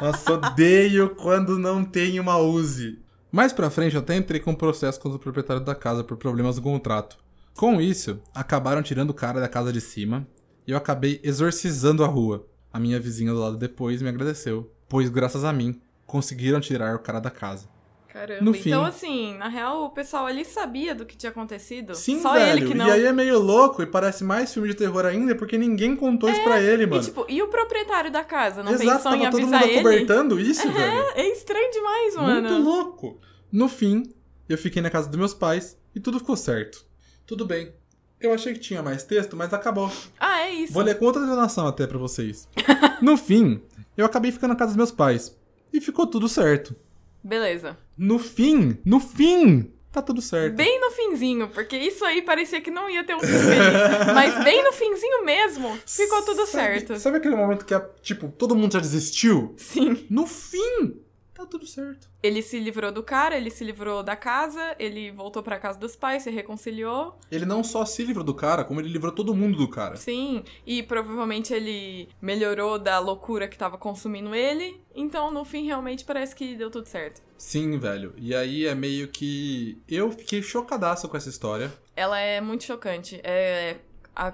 Nossa, 0.00 0.32
odeio 0.34 1.10
quando 1.16 1.58
não 1.58 1.84
tem 1.84 2.18
uma 2.20 2.36
Uzi. 2.38 2.98
Mais 3.30 3.52
pra 3.52 3.70
frente, 3.70 3.94
eu 3.94 4.00
até 4.00 4.16
entrei 4.16 4.40
com 4.40 4.52
um 4.52 4.56
processo 4.56 4.98
contra 5.00 5.16
o 5.16 5.20
proprietário 5.20 5.62
da 5.62 5.74
casa 5.74 6.02
por 6.02 6.16
problemas 6.16 6.56
do 6.56 6.62
contrato. 6.62 7.16
Com 7.58 7.80
isso, 7.80 8.20
acabaram 8.32 8.84
tirando 8.84 9.10
o 9.10 9.14
cara 9.14 9.40
da 9.40 9.48
casa 9.48 9.72
de 9.72 9.80
cima 9.80 10.24
e 10.64 10.70
eu 10.70 10.76
acabei 10.76 11.18
exorcizando 11.24 12.04
a 12.04 12.06
rua. 12.06 12.46
A 12.72 12.78
minha 12.78 13.00
vizinha 13.00 13.32
do 13.32 13.40
lado 13.40 13.56
depois 13.56 14.00
me 14.00 14.08
agradeceu, 14.08 14.70
pois 14.88 15.08
graças 15.08 15.42
a 15.42 15.52
mim 15.52 15.80
conseguiram 16.06 16.60
tirar 16.60 16.94
o 16.94 17.00
cara 17.00 17.18
da 17.18 17.30
casa. 17.32 17.68
Caramba. 18.06 18.42
No 18.44 18.52
então, 18.54 18.62
fim- 18.62 18.88
assim, 18.88 19.34
na 19.38 19.48
real, 19.48 19.86
o 19.86 19.90
pessoal 19.90 20.26
ali 20.26 20.44
sabia 20.44 20.94
do 20.94 21.04
que 21.04 21.16
tinha 21.16 21.30
acontecido. 21.30 21.96
Sim, 21.96 22.22
Só 22.22 22.34
velho. 22.34 22.58
ele 22.58 22.66
que 22.68 22.74
não. 22.76 22.86
E 22.86 22.92
aí 22.92 23.04
é 23.06 23.12
meio 23.12 23.40
louco 23.40 23.82
e 23.82 23.86
parece 23.86 24.22
mais 24.22 24.54
filme 24.54 24.68
de 24.68 24.74
terror 24.76 25.04
ainda 25.04 25.34
porque 25.34 25.58
ninguém 25.58 25.96
contou 25.96 26.30
isso 26.30 26.42
pra 26.44 26.60
ele, 26.62 26.84
E, 26.84 26.86
mano. 26.86 27.02
tipo, 27.02 27.26
e 27.28 27.42
o 27.42 27.48
proprietário 27.48 28.12
da 28.12 28.22
casa? 28.22 28.62
Não 28.62 28.70
Exato, 28.70 28.98
pensou 28.98 29.14
em 29.16 29.18
tava 29.18 29.30
todo 29.32 29.40
mundo 29.42 29.54
avisar 29.54 29.68
ele? 29.68 29.80
acobertando 29.80 30.38
isso, 30.38 30.62
velho. 30.72 31.00
É 31.16 31.26
estranho 31.32 31.72
demais, 31.72 32.14
mano. 32.14 32.48
Muito 32.48 32.62
louco. 32.62 33.20
No 33.50 33.68
fim, 33.68 34.04
eu 34.48 34.56
fiquei 34.56 34.80
na 34.80 34.90
casa 34.90 35.08
dos 35.08 35.18
meus 35.18 35.34
pais 35.34 35.76
e 35.92 35.98
tudo 35.98 36.20
ficou 36.20 36.36
certo. 36.36 36.86
Tudo 37.28 37.44
bem. 37.44 37.70
Eu 38.18 38.32
achei 38.32 38.54
que 38.54 38.58
tinha 38.58 38.82
mais 38.82 39.02
texto, 39.04 39.36
mas 39.36 39.52
acabou. 39.52 39.92
Ah, 40.18 40.40
é 40.40 40.50
isso. 40.54 40.72
Vou 40.72 40.82
ler 40.82 40.98
com 40.98 41.04
outra 41.04 41.22
entonação 41.22 41.66
até 41.66 41.86
pra 41.86 41.98
vocês. 41.98 42.48
no 43.02 43.18
fim, 43.18 43.60
eu 43.98 44.06
acabei 44.06 44.32
ficando 44.32 44.52
na 44.52 44.56
casa 44.56 44.68
dos 44.70 44.76
meus 44.78 44.90
pais. 44.90 45.36
E 45.70 45.78
ficou 45.78 46.06
tudo 46.06 46.26
certo. 46.26 46.74
Beleza. 47.22 47.76
No 47.98 48.18
fim, 48.18 48.78
no 48.82 48.98
fim, 48.98 49.70
tá 49.92 50.00
tudo 50.00 50.22
certo. 50.22 50.56
Bem 50.56 50.80
no 50.80 50.90
finzinho, 50.90 51.48
porque 51.48 51.76
isso 51.76 52.02
aí 52.02 52.22
parecia 52.22 52.62
que 52.62 52.70
não 52.70 52.88
ia 52.88 53.04
ter 53.04 53.14
um 53.14 53.20
fim 53.20 53.26
feliz. 53.26 54.06
Mas 54.14 54.42
bem 54.42 54.64
no 54.64 54.72
finzinho 54.72 55.24
mesmo, 55.26 55.78
ficou 55.86 56.22
tudo 56.22 56.46
Sabe- 56.46 56.50
certo. 56.80 56.98
Sabe 56.98 57.18
aquele 57.18 57.36
momento 57.36 57.66
que, 57.66 57.74
é, 57.74 57.80
tipo, 58.00 58.28
todo 58.30 58.56
mundo 58.56 58.72
já 58.72 58.80
desistiu? 58.80 59.54
Sim. 59.58 60.06
No 60.08 60.26
fim, 60.26 60.98
tá 61.38 61.46
tudo 61.46 61.66
certo. 61.66 62.10
Ele 62.20 62.42
se 62.42 62.58
livrou 62.58 62.90
do 62.90 63.02
cara, 63.02 63.36
ele 63.36 63.50
se 63.50 63.62
livrou 63.62 64.02
da 64.02 64.16
casa, 64.16 64.74
ele 64.78 65.10
voltou 65.12 65.42
pra 65.42 65.58
casa 65.58 65.78
dos 65.78 65.94
pais, 65.94 66.24
se 66.24 66.30
reconciliou. 66.30 67.16
Ele 67.30 67.46
não 67.46 67.62
só 67.62 67.84
se 67.84 68.04
livrou 68.04 68.24
do 68.24 68.34
cara, 68.34 68.64
como 68.64 68.80
ele 68.80 68.88
livrou 68.88 69.12
todo 69.12 69.34
mundo 69.34 69.56
do 69.56 69.68
cara. 69.68 69.96
Sim, 69.96 70.42
e 70.66 70.82
provavelmente 70.82 71.54
ele 71.54 72.08
melhorou 72.20 72.78
da 72.78 72.98
loucura 72.98 73.46
que 73.46 73.56
tava 73.56 73.78
consumindo 73.78 74.34
ele. 74.34 74.80
Então, 74.94 75.30
no 75.30 75.44
fim, 75.44 75.64
realmente 75.64 76.04
parece 76.04 76.34
que 76.34 76.56
deu 76.56 76.70
tudo 76.70 76.86
certo. 76.86 77.22
Sim, 77.36 77.78
velho. 77.78 78.12
E 78.16 78.34
aí 78.34 78.66
é 78.66 78.74
meio 78.74 79.06
que. 79.06 79.80
Eu 79.88 80.10
fiquei 80.10 80.42
chocadaço 80.42 81.08
com 81.08 81.16
essa 81.16 81.28
história. 81.28 81.72
Ela 81.94 82.18
é 82.18 82.40
muito 82.40 82.64
chocante. 82.64 83.20
É. 83.22 83.76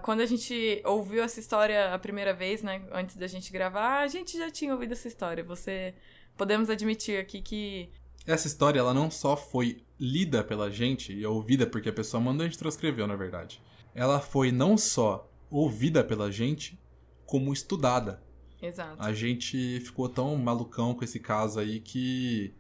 quando 0.01 0.21
a 0.21 0.27
gente 0.27 0.81
ouviu 0.87 1.23
essa 1.23 1.39
história 1.39 1.93
a 1.93 1.99
primeira 1.99 2.33
vez, 2.33 2.63
né, 2.63 2.81
antes 2.91 3.17
da 3.17 3.27
gente 3.27 3.53
gravar, 3.53 4.01
a 4.01 4.07
gente 4.07 4.39
já 4.39 4.51
tinha 4.51 4.73
ouvido 4.73 4.93
essa 4.93 5.07
história. 5.07 5.45
Você 5.45 5.95
podemos 6.37 6.69
admitir 6.71 7.19
aqui 7.21 7.41
que 7.43 7.89
Essa 8.27 8.47
história, 8.47 8.79
ela 8.79 8.95
não 8.95 9.11
só 9.11 9.37
foi 9.37 9.83
lida 10.01 10.43
pela 10.43 10.71
gente 10.71 11.13
e 11.13 11.25
ouvida 11.27 11.67
porque 11.67 11.89
a 11.89 11.93
pessoa 11.93 12.21
mandou 12.21 12.45
a 12.45 12.49
gente 12.49 12.59
transcreveu, 12.59 13.07
na 13.07 13.17
verdade. 13.17 13.61
Ela 13.95 14.21
foi 14.21 14.51
não 14.51 14.77
só 14.77 15.31
ouvida 15.51 16.03
pela 16.03 16.31
gente, 16.33 16.79
como 17.27 17.53
estudada. 17.53 18.23
Exato. 18.61 18.97
A 18.99 19.13
gente 19.13 19.81
ficou 19.81 20.09
tão 20.09 20.35
malucão 20.37 20.95
com 20.95 21.05
esse 21.05 21.21
caso 21.21 21.61
aí 21.61 21.81
que 21.81 22.53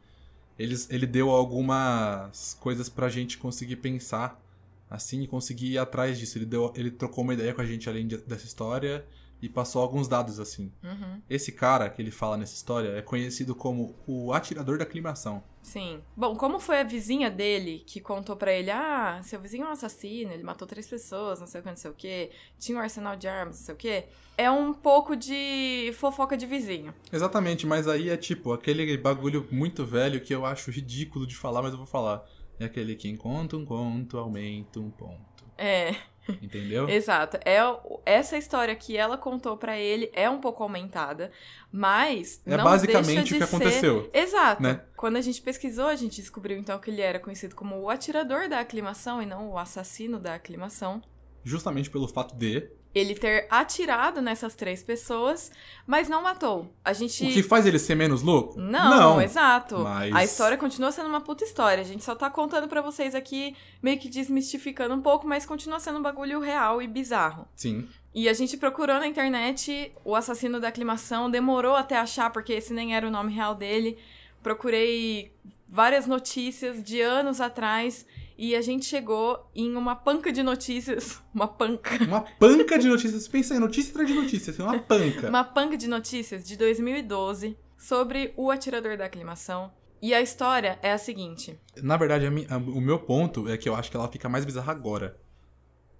eles, 0.58 0.88
ele 0.90 1.06
deu 1.06 1.30
algumas 1.30 2.54
coisas 2.60 2.88
pra 2.88 3.08
gente 3.08 3.38
conseguir 3.38 3.76
pensar 3.76 4.40
assim 4.88 5.22
e 5.22 5.26
conseguir 5.26 5.72
ir 5.72 5.78
atrás 5.78 6.18
disso. 6.18 6.38
Ele, 6.38 6.44
deu, 6.46 6.72
ele 6.76 6.90
trocou 6.90 7.24
uma 7.24 7.34
ideia 7.34 7.52
com 7.54 7.60
a 7.62 7.66
gente 7.66 7.88
além 7.88 8.06
de- 8.06 8.18
dessa 8.18 8.44
história 8.46 9.04
e 9.44 9.48
passou 9.48 9.82
alguns 9.82 10.08
dados 10.08 10.40
assim. 10.40 10.72
Uhum. 10.82 11.20
Esse 11.28 11.52
cara 11.52 11.90
que 11.90 12.00
ele 12.00 12.10
fala 12.10 12.38
nessa 12.38 12.54
história 12.54 12.96
é 12.96 13.02
conhecido 13.02 13.54
como 13.54 13.94
o 14.06 14.32
atirador 14.32 14.78
da 14.78 14.84
aclimação. 14.84 15.42
Sim. 15.62 16.00
Bom, 16.16 16.34
como 16.34 16.58
foi 16.58 16.80
a 16.80 16.82
vizinha 16.82 17.30
dele 17.30 17.84
que 17.86 18.00
contou 18.00 18.36
pra 18.36 18.54
ele: 18.54 18.70
ah, 18.70 19.20
seu 19.22 19.38
vizinho 19.38 19.66
é 19.66 19.68
um 19.68 19.72
assassino, 19.72 20.32
ele 20.32 20.42
matou 20.42 20.66
três 20.66 20.86
pessoas, 20.86 21.40
não 21.40 21.46
sei 21.46 21.60
o 21.60 21.62
que, 21.62 21.68
não 21.68 21.76
sei 21.76 21.90
o 21.90 21.94
que, 21.94 22.30
tinha 22.58 22.78
um 22.78 22.80
arsenal 22.80 23.16
de 23.16 23.28
armas, 23.28 23.58
não 23.58 23.66
sei 23.66 23.74
o 23.74 23.78
que. 23.78 24.04
É 24.38 24.50
um 24.50 24.72
pouco 24.72 25.14
de 25.14 25.92
fofoca 25.98 26.38
de 26.38 26.46
vizinho. 26.46 26.94
Exatamente, 27.12 27.66
mas 27.66 27.86
aí 27.86 28.08
é 28.08 28.16
tipo 28.16 28.50
aquele 28.54 28.96
bagulho 28.96 29.46
muito 29.50 29.84
velho 29.84 30.22
que 30.22 30.34
eu 30.34 30.46
acho 30.46 30.70
ridículo 30.70 31.26
de 31.26 31.36
falar, 31.36 31.60
mas 31.60 31.72
eu 31.72 31.78
vou 31.78 31.86
falar. 31.86 32.24
É 32.58 32.64
aquele 32.64 32.94
quem 32.94 33.14
conta 33.14 33.56
um 33.58 33.64
conto 33.64 34.16
aumenta 34.16 34.80
um 34.80 34.90
ponto. 34.90 35.44
É, 35.58 35.94
Entendeu? 36.42 36.88
exato. 36.88 37.38
É, 37.44 37.58
essa 38.06 38.36
história 38.38 38.74
que 38.74 38.96
ela 38.96 39.16
contou 39.18 39.56
pra 39.56 39.78
ele 39.78 40.10
é 40.14 40.28
um 40.28 40.40
pouco 40.40 40.62
aumentada, 40.62 41.30
mas. 41.70 42.40
É 42.46 42.56
não 42.56 42.64
basicamente 42.64 43.06
deixa 43.06 43.20
o 43.20 43.24
de 43.24 43.30
que 43.34 43.38
ser- 43.38 43.44
aconteceu. 43.44 44.10
Exato. 44.12 44.62
né? 44.62 44.80
Quando 44.96 45.16
a 45.16 45.20
gente 45.20 45.40
pesquisou, 45.42 45.86
a 45.86 45.96
gente 45.96 46.16
descobriu 46.20 46.56
então 46.58 46.78
que 46.78 46.90
ele 46.90 47.02
era 47.02 47.18
conhecido 47.18 47.54
como 47.54 47.78
o 47.80 47.90
atirador 47.90 48.48
da 48.48 48.60
aclimação 48.60 49.20
e 49.22 49.26
não 49.26 49.50
o 49.50 49.58
assassino 49.58 50.18
da 50.18 50.34
aclimação. 50.34 51.02
Justamente 51.44 51.90
pelo 51.90 52.08
fato 52.08 52.34
de. 52.34 52.68
Ele 52.94 53.14
ter 53.14 53.46
atirado 53.50 54.22
nessas 54.22 54.54
três 54.54 54.82
pessoas, 54.82 55.50
mas 55.84 56.08
não 56.08 56.22
matou. 56.22 56.72
A 56.84 56.92
gente. 56.92 57.24
O 57.24 57.32
que 57.32 57.42
faz 57.42 57.66
ele 57.66 57.78
ser 57.78 57.96
menos 57.96 58.22
louco? 58.22 58.58
Não, 58.60 59.20
exato. 59.20 59.78
mas- 59.78 60.14
A 60.14 60.22
história 60.22 60.56
continua 60.56 60.92
sendo 60.92 61.08
uma 61.08 61.20
puta 61.20 61.42
história. 61.42 61.80
A 61.80 61.84
gente 61.84 62.04
só 62.04 62.14
tá 62.14 62.30
contando 62.30 62.68
pra 62.68 62.80
vocês 62.80 63.14
aqui, 63.14 63.56
meio 63.82 63.98
que 63.98 64.08
desmistificando 64.08 64.94
um 64.94 65.00
pouco, 65.02 65.26
mas 65.26 65.44
continua 65.44 65.80
sendo 65.80 65.98
um 65.98 66.02
bagulho 66.02 66.38
real 66.38 66.80
e 66.80 66.86
bizarro. 66.86 67.48
Sim. 67.56 67.88
E 68.14 68.28
a 68.28 68.32
gente 68.32 68.56
procurou 68.56 68.96
na 69.00 69.08
internet 69.08 69.90
o 70.04 70.14
assassino 70.14 70.60
da 70.60 70.68
aclimação, 70.68 71.28
demorou 71.28 71.74
até 71.74 71.98
achar, 71.98 72.30
porque 72.30 72.52
esse 72.52 72.72
nem 72.72 72.94
era 72.94 73.04
o 73.08 73.10
nome 73.10 73.32
real 73.32 73.56
dele. 73.56 73.98
Procurei 74.40 75.32
várias 75.68 76.06
notícias 76.06 76.80
de 76.84 77.00
anos 77.00 77.40
atrás 77.40 78.06
e 78.36 78.54
a 78.56 78.60
gente 78.60 78.84
chegou 78.84 79.48
em 79.54 79.74
uma 79.76 79.94
panca 79.96 80.32
de 80.32 80.42
notícias. 80.42 81.22
Uma 81.34 81.48
panca. 81.48 82.02
Uma 82.04 82.20
panca 82.22 82.78
de 82.78 82.86
notícias. 82.88 83.26
Pensa 83.28 83.54
aí, 83.54 83.60
notícia 83.60 83.90
atrás 83.90 84.08
de 84.08 84.14
notícia. 84.14 84.50
Assim, 84.52 84.62
uma 84.62 84.78
panca. 84.78 85.28
Uma 85.28 85.44
panca 85.44 85.76
de 85.76 85.86
notícias 85.88 86.44
de 86.44 86.56
2012 86.56 87.56
sobre 87.78 88.32
o 88.36 88.50
atirador 88.50 88.96
da 88.96 89.04
aclimação. 89.06 89.72
E 90.02 90.12
a 90.14 90.20
história 90.20 90.78
é 90.82 90.92
a 90.92 90.98
seguinte. 90.98 91.58
Na 91.82 91.96
verdade, 91.96 92.26
a 92.26 92.54
a- 92.54 92.58
o 92.58 92.80
meu 92.80 92.98
ponto 92.98 93.48
é 93.48 93.56
que 93.56 93.68
eu 93.68 93.74
acho 93.74 93.90
que 93.90 93.96
ela 93.96 94.08
fica 94.08 94.28
mais 94.28 94.44
bizarra 94.44 94.70
agora. 94.72 95.16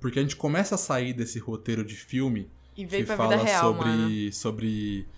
Porque 0.01 0.19
a 0.19 0.23
gente 0.23 0.37
começa 0.37 0.75
a 0.75 0.79
sair 0.79 1.13
desse 1.13 1.39
roteiro 1.39 1.85
de 1.85 1.95
filme 1.97 2.51
E 2.77 2.85
veio 2.85 3.03
que 3.03 3.07
pra 3.07 3.17
fala 3.17 3.37
vida 3.37 3.49
real, 3.49 3.63
sobre. 3.75 3.89
mano. 3.89 4.33
sobre. 4.33 5.09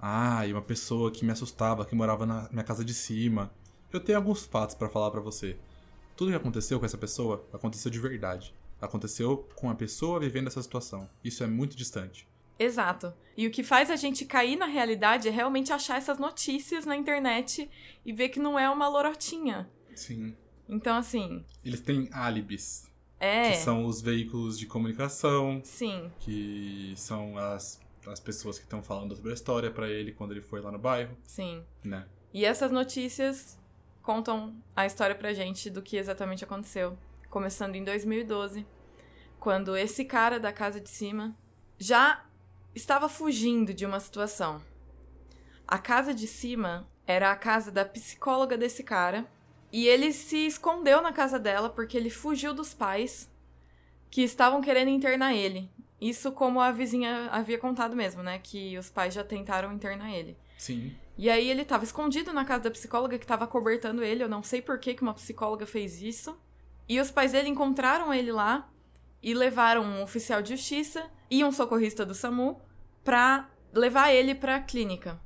Ah, 0.00 0.46
e 0.46 0.52
uma 0.52 0.62
pessoa 0.62 1.10
que 1.10 1.24
me 1.24 1.32
assustava, 1.32 1.84
que 1.84 1.94
morava 1.94 2.24
na 2.24 2.48
minha 2.50 2.64
casa 2.64 2.84
de 2.84 2.94
cima. 2.94 3.52
Eu 3.92 4.00
tenho 4.00 4.16
alguns 4.18 4.44
fatos 4.46 4.74
pra 4.74 4.88
falar 4.88 5.10
pra 5.10 5.20
você. 5.20 5.56
Tudo 6.20 6.32
que 6.32 6.36
aconteceu 6.36 6.78
com 6.78 6.84
essa 6.84 6.98
pessoa 6.98 7.48
aconteceu 7.50 7.90
de 7.90 7.98
verdade. 7.98 8.54
Aconteceu 8.78 9.48
com 9.56 9.70
a 9.70 9.74
pessoa 9.74 10.20
vivendo 10.20 10.48
essa 10.48 10.62
situação. 10.62 11.08
Isso 11.24 11.42
é 11.42 11.46
muito 11.46 11.74
distante. 11.74 12.28
Exato. 12.58 13.14
E 13.34 13.46
o 13.46 13.50
que 13.50 13.62
faz 13.62 13.90
a 13.90 13.96
gente 13.96 14.26
cair 14.26 14.54
na 14.54 14.66
realidade 14.66 15.28
é 15.28 15.30
realmente 15.30 15.72
achar 15.72 15.96
essas 15.96 16.18
notícias 16.18 16.84
na 16.84 16.94
internet 16.94 17.70
e 18.04 18.12
ver 18.12 18.28
que 18.28 18.38
não 18.38 18.58
é 18.58 18.68
uma 18.68 18.86
lorotinha. 18.86 19.66
Sim. 19.94 20.36
Então, 20.68 20.94
assim, 20.94 21.42
Eles 21.64 21.80
têm 21.80 22.10
álibis, 22.12 22.86
é. 23.18 23.52
que 23.52 23.56
são 23.56 23.86
os 23.86 24.02
veículos 24.02 24.58
de 24.58 24.66
comunicação, 24.66 25.62
Sim, 25.64 26.12
que 26.20 26.92
são 26.98 27.38
as, 27.38 27.80
as 28.06 28.20
pessoas 28.20 28.58
que 28.58 28.64
estão 28.64 28.82
falando 28.82 29.16
sobre 29.16 29.30
a 29.30 29.34
história 29.34 29.70
pra 29.70 29.88
ele 29.88 30.12
quando 30.12 30.32
ele 30.32 30.42
foi 30.42 30.60
lá 30.60 30.70
no 30.70 30.78
bairro, 30.78 31.16
sim. 31.22 31.64
né? 31.82 32.06
E 32.30 32.44
essas 32.44 32.70
notícias 32.70 33.58
contam 34.10 34.52
a 34.74 34.84
história 34.84 35.14
pra 35.14 35.32
gente 35.32 35.70
do 35.70 35.80
que 35.80 35.96
exatamente 35.96 36.42
aconteceu. 36.42 36.98
Começando 37.28 37.76
em 37.76 37.84
2012, 37.84 38.66
quando 39.38 39.76
esse 39.76 40.04
cara 40.04 40.40
da 40.40 40.52
casa 40.52 40.80
de 40.80 40.90
cima 40.90 41.32
já 41.78 42.24
estava 42.74 43.08
fugindo 43.08 43.72
de 43.72 43.86
uma 43.86 44.00
situação. 44.00 44.60
A 45.64 45.78
casa 45.78 46.12
de 46.12 46.26
cima 46.26 46.88
era 47.06 47.30
a 47.30 47.36
casa 47.36 47.70
da 47.70 47.84
psicóloga 47.84 48.58
desse 48.58 48.82
cara. 48.82 49.30
E 49.72 49.86
ele 49.86 50.12
se 50.12 50.44
escondeu 50.44 51.00
na 51.00 51.12
casa 51.12 51.38
dela 51.38 51.70
porque 51.70 51.96
ele 51.96 52.10
fugiu 52.10 52.52
dos 52.52 52.74
pais 52.74 53.32
que 54.10 54.22
estavam 54.22 54.60
querendo 54.60 54.88
internar 54.88 55.36
ele. 55.36 55.70
Isso 56.00 56.32
como 56.32 56.60
a 56.60 56.72
vizinha 56.72 57.28
havia 57.30 57.58
contado 57.58 57.94
mesmo, 57.94 58.24
né? 58.24 58.40
Que 58.40 58.76
os 58.76 58.90
pais 58.90 59.14
já 59.14 59.22
tentaram 59.22 59.72
internar 59.72 60.12
ele. 60.12 60.36
Sim. 60.58 60.96
E 61.20 61.28
aí 61.28 61.50
ele 61.50 61.66
tava 61.66 61.84
escondido 61.84 62.32
na 62.32 62.46
casa 62.46 62.64
da 62.64 62.70
psicóloga 62.70 63.18
que 63.18 63.26
tava 63.26 63.46
cobertando 63.46 64.02
ele. 64.02 64.24
Eu 64.24 64.28
não 64.28 64.42
sei 64.42 64.62
por 64.62 64.78
que, 64.78 64.94
que 64.94 65.02
uma 65.02 65.12
psicóloga 65.12 65.66
fez 65.66 66.00
isso. 66.00 66.34
E 66.88 66.98
os 66.98 67.10
pais 67.10 67.32
dele 67.32 67.50
encontraram 67.50 68.12
ele 68.14 68.32
lá 68.32 68.70
e 69.22 69.34
levaram 69.34 69.82
um 69.82 70.02
oficial 70.02 70.40
de 70.40 70.56
justiça 70.56 71.10
e 71.30 71.44
um 71.44 71.52
socorrista 71.52 72.06
do 72.06 72.14
SAMU 72.14 72.58
pra 73.04 73.50
levar 73.70 74.10
ele 74.14 74.34
pra 74.34 74.60
clínica. 74.60 75.20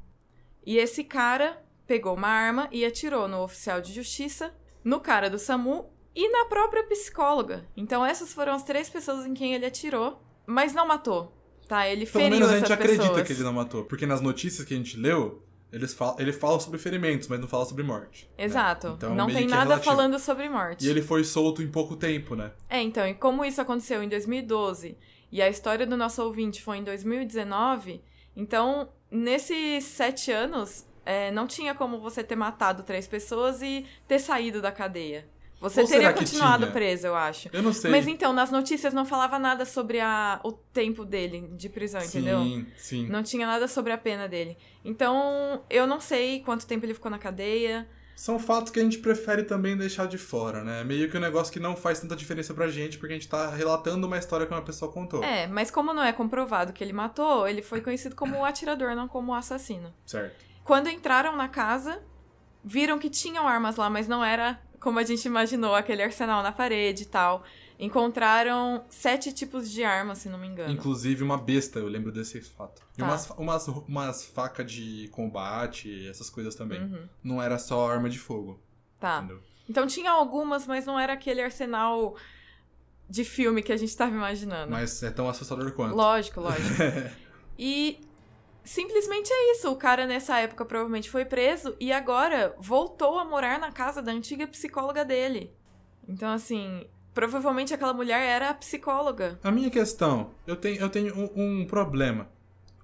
E 0.67 0.79
esse 0.79 1.05
cara 1.05 1.65
pegou 1.87 2.17
uma 2.17 2.27
arma 2.27 2.69
e 2.73 2.85
atirou 2.85 3.29
no 3.29 3.45
oficial 3.45 3.81
de 3.81 3.93
justiça, 3.93 4.53
no 4.83 4.99
cara 4.99 5.31
do 5.31 5.39
SAMU 5.39 5.89
e 6.13 6.29
na 6.29 6.47
própria 6.47 6.83
psicóloga. 6.89 7.69
Então 7.77 8.05
essas 8.05 8.33
foram 8.33 8.55
as 8.55 8.65
três 8.65 8.91
pessoas 8.91 9.25
em 9.27 9.33
quem 9.33 9.55
ele 9.55 9.65
atirou, 9.65 10.21
mas 10.45 10.75
não 10.75 10.89
matou. 10.89 11.33
Tá, 11.69 11.87
ele 11.87 12.05
Pelo 12.05 12.25
feriu 12.25 12.31
menos 12.31 12.49
a 12.49 12.59
gente 12.59 12.77
pessoas. 12.77 12.81
acredita 12.81 13.23
que 13.23 13.33
ele 13.33 13.45
não 13.45 13.53
matou. 13.53 13.85
Porque 13.85 14.07
nas 14.07 14.21
notícias 14.21 14.67
que 14.67 14.75
a 14.75 14.77
gente 14.77 14.97
leu, 14.97 15.41
eles 15.75 15.93
fal 15.93 16.17
ele 16.19 16.33
fala 16.33 16.61
sobre 16.61 16.79
ferimentos, 16.79 17.29
mas 17.29 17.41
não 17.41 17.49
fala 17.49 17.65
sobre 17.65 17.83
morte. 17.83 18.31
né? 18.39 18.45
Exato. 18.45 18.95
Então, 18.97 19.15
não 19.15 19.27
tem 19.27 19.45
é 19.45 19.49
nada 19.49 19.65
relativo. 19.65 19.85
falando 19.85 20.19
sobre 20.19 20.49
morte. 20.49 20.87
E 20.87 20.89
ele 20.89 21.03
foi 21.03 21.25
solto 21.25 21.63
em 21.63 21.69
pouco 21.69 21.97
tempo, 21.97 22.35
né? 22.37 22.53
É, 22.69 22.81
então, 22.81 23.07
e 23.07 23.15
como 23.15 23.45
isso 23.45 23.61
aconteceu 23.61 24.03
em 24.03 24.09
2012 24.09 24.97
e 25.33 25.43
a 25.43 25.49
história 25.49 25.87
do 25.87 25.97
nosso 25.97 26.23
ouvinte 26.23 26.63
foi 26.63 26.79
em 26.79 26.85
2019, 26.85 28.01
então, 28.37 28.89
nesses 29.11 29.85
sete 29.85 30.31
anos, 30.33 30.87
é, 31.05 31.31
não 31.31 31.47
tinha 31.47 31.75
como 31.75 32.01
você 32.01 32.23
ter 32.23 32.37
matado 32.37 32.83
três 32.83 33.07
pessoas 33.07 33.63
e 33.63 33.87
ter 34.09 34.19
saído 34.19 34.61
da 34.61 34.73
cadeia. 34.73 35.27
Você 35.65 35.81
Ou 35.81 35.89
teria 35.89 36.13
continuado 36.13 36.67
preso, 36.73 37.07
eu 37.07 37.17
acho. 37.17 37.49
Eu 37.51 37.63
não 37.63 37.73
sei. 37.73 37.91
Mas 37.91 38.07
então, 38.07 38.35
nas 38.35 38.51
notícias 38.51 38.93
não 38.93 39.07
falava 39.07 39.39
nada 39.39 39.65
sobre 39.65 39.99
a, 39.99 40.39
o 40.45 40.53
tempo 40.53 41.07
dele 41.07 41.49
de 41.57 41.71
prisão, 41.71 42.03
entendeu? 42.03 42.43
Sim, 42.43 42.67
sim. 42.77 43.07
Não 43.09 43.23
tinha 43.23 43.47
nada 43.47 43.67
sobre 43.67 43.91
a 43.91 43.97
pena 43.97 44.29
dele. 44.29 44.59
Então, 44.85 45.63
eu 45.71 45.87
não 45.87 46.01
sei 46.01 46.41
quanto 46.41 46.67
tempo 46.67 46.85
ele 46.85 46.93
ficou 46.93 47.11
na 47.11 47.19
cadeia. 47.19 47.89
São 48.15 48.39
fatos 48.39 48.71
que 48.71 48.79
a 48.79 48.83
gente 48.83 48.99
prefere 48.99 49.43
também 49.43 49.75
deixar 49.75 50.07
de 50.07 50.19
fora, 50.19 50.63
né? 50.63 50.85
Meio 50.85 51.11
que 51.11 51.17
um 51.17 51.21
negócio 51.21 51.51
que 51.51 51.59
não 51.59 51.75
faz 51.75 51.99
tanta 51.99 52.15
diferença 52.15 52.53
pra 52.53 52.69
gente, 52.69 52.99
porque 52.99 53.15
a 53.15 53.17
gente 53.17 53.29
tá 53.29 53.49
relatando 53.49 54.07
uma 54.07 54.19
história 54.19 54.47
que 54.47 54.53
uma 54.53 54.63
pessoa 54.63 54.93
contou. 54.93 55.25
É, 55.25 55.47
mas 55.47 55.71
como 55.71 55.95
não 55.95 56.03
é 56.03 56.13
comprovado 56.13 56.75
que 56.75 56.85
ele 56.85 56.93
matou, 56.93 57.49
ele 57.49 57.63
foi 57.63 57.81
conhecido 57.81 58.15
como 58.15 58.37
o 58.37 58.45
atirador, 58.45 58.95
não 58.95 59.09
como 59.09 59.33
o 59.33 59.35
assassino. 59.35 59.95
Certo. 60.05 60.45
Quando 60.63 60.91
entraram 60.91 61.35
na 61.35 61.49
casa, 61.49 62.03
viram 62.63 62.99
que 62.99 63.09
tinham 63.09 63.49
armas 63.49 63.77
lá, 63.77 63.89
mas 63.89 64.07
não 64.07 64.23
era 64.23 64.61
como 64.85 64.99
a 65.01 65.03
gente 65.03 65.25
imaginou, 65.25 65.75
aquele 65.75 66.03
arsenal 66.03 66.43
na 66.43 66.53
parede 66.53 67.03
e 67.03 67.07
tal. 67.07 67.43
Encontraram 67.99 68.85
sete 68.89 69.33
tipos 69.33 69.69
de 69.71 69.83
armas, 69.83 70.19
se 70.19 70.29
não 70.29 70.39
me 70.39 70.47
engano. 70.47 70.73
Inclusive 70.73 71.25
uma 71.25 71.37
besta, 71.39 71.79
eu 71.81 71.89
lembro 71.89 72.13
desse 72.13 72.41
fato. 72.41 72.83
E 72.97 73.01
Tá. 73.01 73.07
umas, 73.07 73.31
umas, 73.31 73.69
umas 73.69 74.25
facas 74.27 74.71
de 74.71 75.09
combate, 75.11 76.07
essas 76.09 76.31
coisas 76.31 76.55
também. 76.55 76.81
Uhum, 76.83 77.09
Não 77.23 77.43
era 77.43 77.59
só 77.59 77.91
arma 77.91 78.09
de 78.09 78.19
fogo. 78.19 78.61
tá. 79.01 79.19
Entendeu? 79.19 79.41
Então 79.69 79.87
tinha 79.87 80.11
algumas, 80.11 80.67
mas 80.67 80.85
não 80.85 81.01
era 81.01 81.15
aquele 81.15 81.41
arsenal 81.41 82.15
de 83.09 83.25
filme 83.25 83.63
que 83.63 83.73
a 83.73 83.77
gente 83.77 83.97
tava 83.97 84.13
imaginando. 84.15 84.71
Mas 84.71 85.03
é 85.03 85.11
tão 85.11 85.29
assustador 85.29 85.73
quanto. 85.73 85.97
Lógico, 85.97 86.41
lógico. 86.41 86.75
E 87.59 88.01
simplesmente 88.65 89.31
é 89.33 89.53
isso. 89.53 89.71
O 89.71 89.77
cara 89.77 90.07
nessa 90.07 90.39
época 90.39 90.65
provavelmente 90.65 91.11
foi 91.11 91.25
preso 91.25 91.77
e 91.79 91.93
agora 91.93 92.57
voltou 92.59 93.19
a 93.19 93.25
morar 93.25 93.61
na 93.61 93.71
casa 93.71 94.01
da 94.01 94.11
antiga 94.11 94.47
psicóloga 94.47 95.05
dele. 95.05 95.53
Então, 96.09 96.31
assim, 96.31 96.87
provavelmente 97.13 97.73
aquela 97.73 97.93
mulher 97.93 98.21
era 98.21 98.51
a 98.51 98.55
psicóloga. 98.55 99.39
A 99.43 99.51
minha 99.51 99.71
questão, 99.71 100.33
eu 100.47 100.57
tenho, 100.57 100.81
eu 100.81 100.89
tenho 100.89 101.15
um, 101.17 101.61
um 101.63 101.67
problema. 101.67 102.29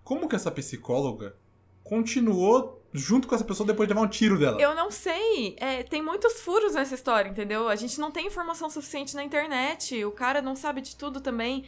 Como 0.05 0.29
que 0.29 0.37
essa 0.37 0.51
psicóloga 0.51 1.37
continuou 1.83 2.81
junto 2.93 3.29
com 3.29 3.35
essa 3.35 3.45
pessoa 3.45 3.67
depois 3.67 3.89
de 3.89 3.95
levar 3.95 4.07
um 4.07 4.11
tiro 4.11 4.39
dela? 4.39 4.61
Eu 4.61 4.75
não 4.75 4.91
sei. 4.91 5.57
É, 5.59 5.83
tem 5.83 6.03
muitos 6.03 6.41
furos 6.41 6.75
nessa 6.75 6.95
história, 6.95 7.29
entendeu? 7.29 7.69
A 7.69 7.77
gente 7.77 7.99
não 7.99 8.11
tem 8.11 8.27
informação 8.27 8.69
suficiente 8.69 9.15
na 9.15 9.25
internet. 9.25 10.05
O 10.05 10.13
cara 10.13 10.43
não 10.43 10.57
sabe 10.57 10.81
de 10.81 10.97
tudo 10.97 11.21
também. 11.21 11.65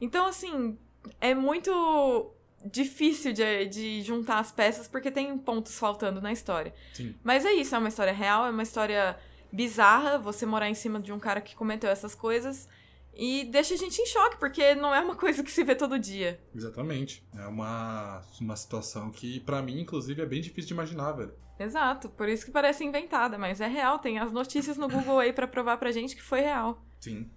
Então, 0.00 0.26
assim, 0.26 0.78
é 1.20 1.34
muito 1.34 2.30
difícil 2.64 3.32
de, 3.32 3.66
de 3.66 4.02
juntar 4.02 4.38
as 4.38 4.50
peças 4.52 4.88
porque 4.88 5.10
tem 5.10 5.36
pontos 5.38 5.78
faltando 5.78 6.20
na 6.20 6.32
história. 6.32 6.74
Sim. 6.92 7.14
Mas 7.22 7.44
é 7.44 7.52
isso, 7.52 7.74
é 7.74 7.78
uma 7.78 7.88
história 7.88 8.12
real, 8.12 8.46
é 8.46 8.50
uma 8.50 8.62
história 8.62 9.16
bizarra 9.52 10.18
você 10.18 10.44
morar 10.44 10.68
em 10.68 10.74
cima 10.74 11.00
de 11.00 11.12
um 11.12 11.18
cara 11.18 11.40
que 11.40 11.54
cometeu 11.54 11.90
essas 11.90 12.14
coisas 12.14 12.68
e 13.14 13.44
deixa 13.46 13.74
a 13.74 13.76
gente 13.76 14.00
em 14.00 14.06
choque, 14.06 14.38
porque 14.38 14.74
não 14.76 14.94
é 14.94 15.00
uma 15.00 15.16
coisa 15.16 15.42
que 15.42 15.50
se 15.50 15.64
vê 15.64 15.74
todo 15.74 15.98
dia. 15.98 16.40
Exatamente. 16.54 17.26
É 17.34 17.46
uma, 17.46 18.22
uma 18.40 18.56
situação 18.56 19.10
que, 19.10 19.40
pra 19.40 19.60
mim, 19.60 19.80
inclusive, 19.80 20.22
é 20.22 20.26
bem 20.26 20.40
difícil 20.40 20.68
de 20.68 20.74
imaginar, 20.74 21.12
velho. 21.12 21.34
Exato, 21.58 22.08
por 22.10 22.28
isso 22.28 22.44
que 22.44 22.52
parece 22.52 22.84
inventada, 22.84 23.36
mas 23.36 23.60
é 23.60 23.66
real, 23.66 23.98
tem 23.98 24.20
as 24.20 24.30
notícias 24.30 24.76
no 24.76 24.88
Google 24.88 25.18
aí 25.18 25.32
pra 25.32 25.48
provar 25.48 25.76
pra 25.76 25.90
gente 25.90 26.14
que 26.14 26.22
foi 26.22 26.40
real. 26.42 26.80
Sim. 27.00 27.28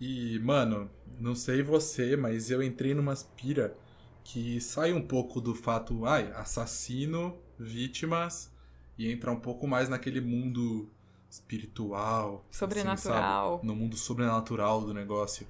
E, 0.00 0.38
mano, 0.38 0.88
não 1.18 1.34
sei 1.34 1.60
você, 1.60 2.16
mas 2.16 2.48
eu 2.48 2.62
entrei 2.62 2.94
numa 2.94 3.14
pira 3.36 3.76
que 4.24 4.60
sai 4.60 4.92
um 4.92 5.02
pouco 5.06 5.40
do 5.40 5.54
fato, 5.54 6.04
ai, 6.06 6.30
assassino, 6.32 7.38
vítimas, 7.58 8.50
e 8.96 9.10
entra 9.10 9.30
um 9.32 9.40
pouco 9.40 9.66
mais 9.66 9.88
naquele 9.88 10.20
mundo 10.20 10.88
espiritual, 11.30 12.44
assim, 12.50 12.58
Sobrenatural. 12.58 13.56
sabe? 13.56 13.66
no 13.66 13.74
mundo 13.74 13.96
sobrenatural 13.96 14.82
do 14.82 14.92
negócio. 14.92 15.46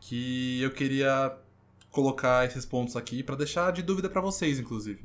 Que 0.00 0.60
eu 0.60 0.72
queria 0.72 1.36
colocar 1.90 2.46
esses 2.46 2.64
pontos 2.64 2.96
aqui 2.96 3.22
pra 3.22 3.36
deixar 3.36 3.72
de 3.72 3.82
dúvida 3.82 4.08
pra 4.08 4.20
vocês, 4.20 4.58
inclusive. 4.58 5.04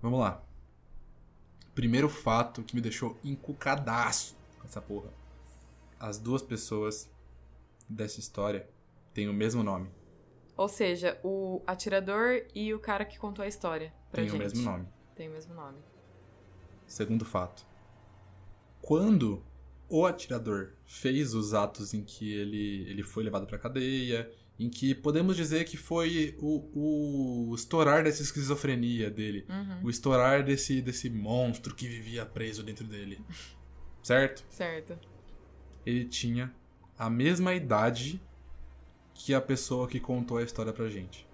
Vamos 0.00 0.20
lá. 0.20 0.42
Primeiro 1.74 2.08
fato 2.08 2.62
que 2.62 2.74
me 2.74 2.80
deixou 2.80 3.18
encucadaço 3.24 4.36
com 4.58 4.66
essa 4.66 4.80
porra. 4.80 5.10
As 5.98 6.18
duas 6.18 6.42
pessoas 6.42 7.10
dessa 7.88 8.20
história 8.20 8.68
têm 9.12 9.28
o 9.28 9.32
mesmo 9.32 9.62
nome. 9.62 9.88
Ou 10.58 10.68
seja, 10.68 11.18
o 11.22 11.62
atirador 11.66 12.42
e 12.54 12.74
o 12.74 12.78
cara 12.80 13.04
que 13.04 13.16
contou 13.18 13.44
a 13.44 13.48
história 13.48 13.94
pra 14.10 14.20
Têm 14.22 14.28
gente. 14.28 14.36
o 14.36 14.42
mesmo 14.42 14.62
nome. 14.62 14.88
Tem 15.14 15.28
o 15.28 15.32
mesmo 15.32 15.54
nome. 15.54 15.78
Segundo 16.86 17.24
fato. 17.24 17.64
Quando 18.82 19.42
o 19.88 20.04
atirador 20.04 20.72
fez 20.84 21.32
os 21.32 21.54
atos 21.54 21.94
em 21.94 22.02
que 22.02 22.32
ele, 22.32 22.84
ele 22.90 23.02
foi 23.02 23.22
levado 23.24 23.46
pra 23.46 23.56
cadeia, 23.58 24.30
em 24.58 24.68
que 24.68 24.94
podemos 24.94 25.36
dizer 25.36 25.64
que 25.64 25.76
foi 25.76 26.36
o, 26.40 27.50
o 27.50 27.54
estourar 27.54 28.02
dessa 28.02 28.22
esquizofrenia 28.22 29.08
dele, 29.10 29.46
Uhum, 29.48 29.84
o 29.84 29.90
estourar 29.90 30.42
desse, 30.44 30.82
desse 30.82 31.08
monstro 31.08 31.72
que 31.74 31.86
vivia 31.86 32.26
preso 32.26 32.62
dentro 32.64 32.84
dele. 32.86 33.20
Certo? 34.02 34.44
certo. 34.48 34.98
Ele 35.84 36.04
tinha 36.06 36.52
a 36.96 37.10
mesma 37.10 37.52
idade 37.54 38.20
que 39.18 39.34
a 39.34 39.40
pessoa 39.40 39.88
que 39.88 39.98
contou 39.98 40.38
a 40.38 40.44
história 40.44 40.72
pra 40.72 40.88
gente. 40.88 41.26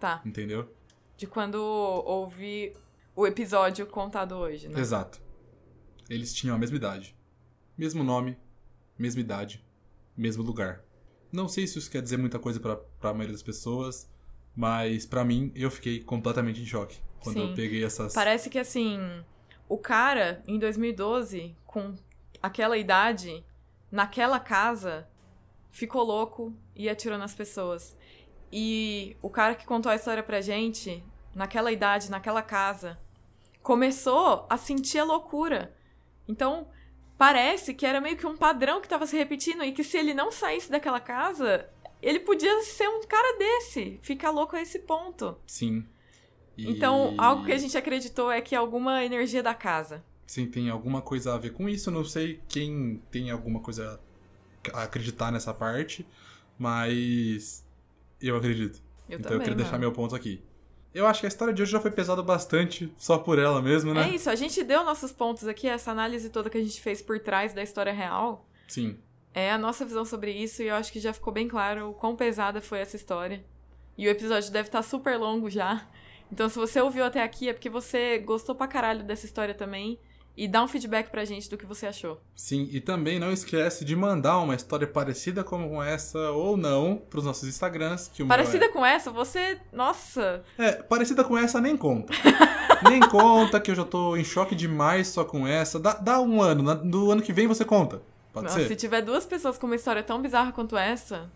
Tá. 0.00 0.20
Entendeu? 0.26 0.68
De 1.16 1.28
quando 1.28 1.54
houve 1.56 2.74
o 3.14 3.24
episódio 3.24 3.86
contado 3.86 4.32
hoje, 4.32 4.68
né? 4.68 4.80
Exato. 4.80 5.20
Eles 6.10 6.34
tinham 6.34 6.56
a 6.56 6.58
mesma 6.58 6.76
idade. 6.76 7.16
Mesmo 7.76 8.02
nome, 8.02 8.36
mesma 8.98 9.20
idade, 9.20 9.64
mesmo 10.16 10.42
lugar. 10.42 10.84
Não 11.30 11.46
sei 11.46 11.68
se 11.68 11.78
isso 11.78 11.90
quer 11.90 12.02
dizer 12.02 12.16
muita 12.16 12.38
coisa 12.38 12.58
pra, 12.58 12.76
pra 12.76 13.14
maioria 13.14 13.32
das 13.32 13.42
pessoas, 13.42 14.10
mas 14.56 15.06
pra 15.06 15.24
mim 15.24 15.52
eu 15.54 15.70
fiquei 15.70 16.00
completamente 16.00 16.60
em 16.60 16.66
choque 16.66 16.98
quando 17.20 17.36
Sim. 17.36 17.50
eu 17.50 17.54
peguei 17.54 17.84
essas. 17.84 18.12
Parece 18.12 18.50
que 18.50 18.58
assim, 18.58 18.98
o 19.68 19.78
cara 19.78 20.42
em 20.48 20.58
2012, 20.58 21.54
com 21.64 21.94
aquela 22.42 22.76
idade, 22.76 23.44
naquela 23.90 24.40
casa, 24.40 25.06
ficou 25.70 26.02
louco 26.04 26.52
e 26.74 26.88
atirou 26.88 27.18
nas 27.18 27.34
pessoas. 27.34 27.96
E 28.52 29.16
o 29.22 29.28
cara 29.30 29.54
que 29.54 29.66
contou 29.66 29.90
a 29.92 29.96
história 29.96 30.22
pra 30.22 30.40
gente, 30.40 31.02
naquela 31.34 31.70
idade, 31.70 32.10
naquela 32.10 32.42
casa, 32.42 32.98
começou 33.62 34.46
a 34.48 34.56
sentir 34.56 34.98
a 34.98 35.04
loucura. 35.04 35.74
Então, 36.26 36.68
parece 37.16 37.74
que 37.74 37.84
era 37.84 38.00
meio 38.00 38.16
que 38.16 38.26
um 38.26 38.36
padrão 38.36 38.80
que 38.80 38.88
tava 38.88 39.06
se 39.06 39.16
repetindo 39.16 39.62
e 39.64 39.72
que 39.72 39.84
se 39.84 39.98
ele 39.98 40.14
não 40.14 40.30
saísse 40.30 40.70
daquela 40.70 41.00
casa, 41.00 41.68
ele 42.00 42.20
podia 42.20 42.62
ser 42.62 42.88
um 42.88 43.02
cara 43.06 43.36
desse, 43.38 43.98
ficar 44.02 44.30
louco 44.30 44.56
a 44.56 44.62
esse 44.62 44.78
ponto. 44.80 45.36
Sim. 45.46 45.84
E- 46.56 46.70
Então, 46.70 47.14
algo 47.18 47.44
que 47.44 47.52
a 47.52 47.58
gente 47.58 47.76
acreditou 47.76 48.30
é 48.30 48.40
que 48.40 48.54
alguma 48.54 49.04
energia 49.04 49.42
da 49.42 49.54
casa 49.54 50.02
se 50.26 50.46
tem 50.46 50.68
alguma 50.68 51.00
coisa 51.00 51.34
a 51.34 51.38
ver 51.38 51.54
com 51.54 51.66
isso. 51.70 51.90
Não 51.90 52.04
sei 52.04 52.38
quem 52.50 53.02
tem 53.10 53.30
alguma 53.30 53.60
coisa 53.60 53.94
a 53.94 53.98
acreditar 54.74 55.30
nessa 55.30 55.52
parte, 55.52 56.06
mas 56.58 57.64
eu 58.20 58.36
acredito. 58.36 58.82
Eu 59.08 59.18
então 59.18 59.30
também, 59.30 59.36
eu 59.36 59.40
queria 59.40 59.56
deixar 59.56 59.72
mano. 59.72 59.82
meu 59.82 59.92
ponto 59.92 60.14
aqui. 60.14 60.42
Eu 60.94 61.06
acho 61.06 61.20
que 61.20 61.26
a 61.26 61.28
história 61.28 61.52
de 61.52 61.62
hoje 61.62 61.72
já 61.72 61.80
foi 61.80 61.90
pesada 61.90 62.22
bastante 62.22 62.92
só 62.96 63.18
por 63.18 63.38
ela 63.38 63.60
mesmo, 63.62 63.94
né? 63.94 64.08
É 64.08 64.14
isso, 64.14 64.28
a 64.30 64.34
gente 64.34 64.62
deu 64.64 64.84
nossos 64.84 65.12
pontos 65.12 65.46
aqui, 65.46 65.68
essa 65.68 65.90
análise 65.90 66.30
toda 66.30 66.50
que 66.50 66.58
a 66.58 66.62
gente 66.62 66.80
fez 66.80 67.02
por 67.02 67.20
trás 67.20 67.52
da 67.52 67.62
história 67.62 67.92
real. 67.92 68.48
Sim. 68.66 68.98
É 69.34 69.52
a 69.52 69.58
nossa 69.58 69.84
visão 69.84 70.04
sobre 70.04 70.32
isso 70.32 70.62
e 70.62 70.68
eu 70.68 70.74
acho 70.74 70.92
que 70.92 70.98
já 70.98 71.12
ficou 71.12 71.32
bem 71.32 71.46
claro 71.46 71.90
o 71.90 71.94
quão 71.94 72.16
pesada 72.16 72.60
foi 72.60 72.80
essa 72.80 72.96
história. 72.96 73.44
E 73.96 74.06
o 74.06 74.10
episódio 74.10 74.50
deve 74.50 74.68
estar 74.68 74.82
super 74.82 75.18
longo 75.18 75.50
já. 75.50 75.86
Então, 76.32 76.48
se 76.48 76.58
você 76.58 76.80
ouviu 76.80 77.04
até 77.04 77.22
aqui, 77.22 77.48
é 77.48 77.52
porque 77.52 77.70
você 77.70 78.18
gostou 78.18 78.54
pra 78.54 78.68
caralho 78.68 79.02
dessa 79.02 79.26
história 79.26 79.54
também. 79.54 79.98
E 80.40 80.46
dá 80.46 80.62
um 80.62 80.68
feedback 80.68 81.10
pra 81.10 81.24
gente 81.24 81.50
do 81.50 81.58
que 81.58 81.66
você 81.66 81.84
achou. 81.84 82.20
Sim, 82.32 82.68
e 82.70 82.80
também 82.80 83.18
não 83.18 83.32
esquece 83.32 83.84
de 83.84 83.96
mandar 83.96 84.38
uma 84.38 84.54
história 84.54 84.86
parecida 84.86 85.42
com 85.42 85.82
essa 85.82 86.30
ou 86.30 86.56
não 86.56 86.96
pros 86.96 87.24
nossos 87.24 87.48
Instagrams. 87.48 88.08
Que 88.14 88.22
o 88.22 88.26
meu 88.26 88.28
Parecida 88.28 88.68
com 88.68 88.86
essa, 88.86 89.10
você. 89.10 89.60
Nossa! 89.72 90.44
é... 90.56 90.66
é, 90.66 90.72
parecida 90.74 91.24
com 91.24 91.36
essa 91.36 91.60
nem 91.60 91.76
conta. 91.76 92.12
nem 92.88 93.00
conta, 93.00 93.58
que 93.58 93.72
eu 93.72 93.74
já 93.74 93.84
tô 93.84 94.16
em 94.16 94.22
choque 94.22 94.54
demais 94.54 95.08
só 95.08 95.24
com 95.24 95.44
essa. 95.44 95.80
Dá, 95.80 95.94
dá 95.94 96.20
um 96.20 96.40
ano, 96.40 96.62
na- 96.62 96.74
do 96.74 97.10
ano 97.10 97.20
que 97.20 97.32
vem 97.32 97.48
você 97.48 97.64
conta. 97.64 98.00
Pode 98.32 98.46
Nossa, 98.46 98.60
ser? 98.60 98.68
se 98.68 98.76
tiver 98.76 99.02
duas 99.02 99.26
pessoas 99.26 99.58
com 99.58 99.66
uma 99.66 99.74
história 99.74 100.04
tão 100.04 100.22
bizarra 100.22 100.52
quanto 100.52 100.76
essa, 100.76 101.28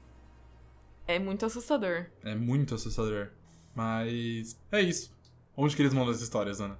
é 1.08 1.18
muito 1.18 1.44
assustador. 1.44 2.06
É 2.22 2.36
muito 2.36 2.76
assustador. 2.76 3.30
Mas 3.74 4.56
é 4.70 4.80
isso. 4.80 5.12
Onde 5.56 5.74
que 5.74 5.82
eles 5.82 5.92
mandam 5.92 6.12
as 6.12 6.20
histórias, 6.20 6.60
Ana? 6.60 6.78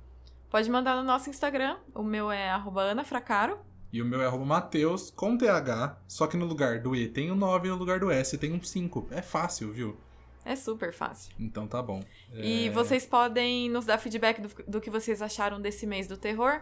Pode 0.52 0.70
mandar 0.70 0.96
no 0.96 1.02
nosso 1.02 1.30
Instagram. 1.30 1.78
O 1.94 2.02
meu 2.02 2.30
é 2.30 2.50
anafracaro. 2.50 3.58
E 3.90 4.02
o 4.02 4.04
meu 4.04 4.20
é 4.20 4.30
Mateus 4.44 5.10
com 5.10 5.34
TH, 5.34 5.96
só 6.06 6.26
que 6.26 6.36
no 6.36 6.44
lugar 6.44 6.78
do 6.78 6.94
E 6.94 7.08
tem 7.08 7.32
um 7.32 7.34
9 7.34 7.68
e 7.68 7.70
no 7.70 7.76
lugar 7.78 7.98
do 7.98 8.10
S 8.10 8.36
tem 8.36 8.52
um 8.52 8.62
5. 8.62 9.08
É 9.12 9.22
fácil, 9.22 9.72
viu? 9.72 9.96
É 10.44 10.54
super 10.54 10.92
fácil. 10.92 11.32
Então 11.40 11.66
tá 11.66 11.80
bom. 11.82 12.02
E 12.34 12.66
É, 12.66 12.70
vocês 12.70 13.06
podem 13.06 13.70
nos 13.70 13.86
dar 13.86 13.96
feedback 13.96 14.42
do, 14.42 14.50
do 14.68 14.78
que 14.78 14.90
vocês 14.90 15.22
acharam 15.22 15.58
desse 15.58 15.86
mês 15.86 16.06
do 16.06 16.18
terror. 16.18 16.60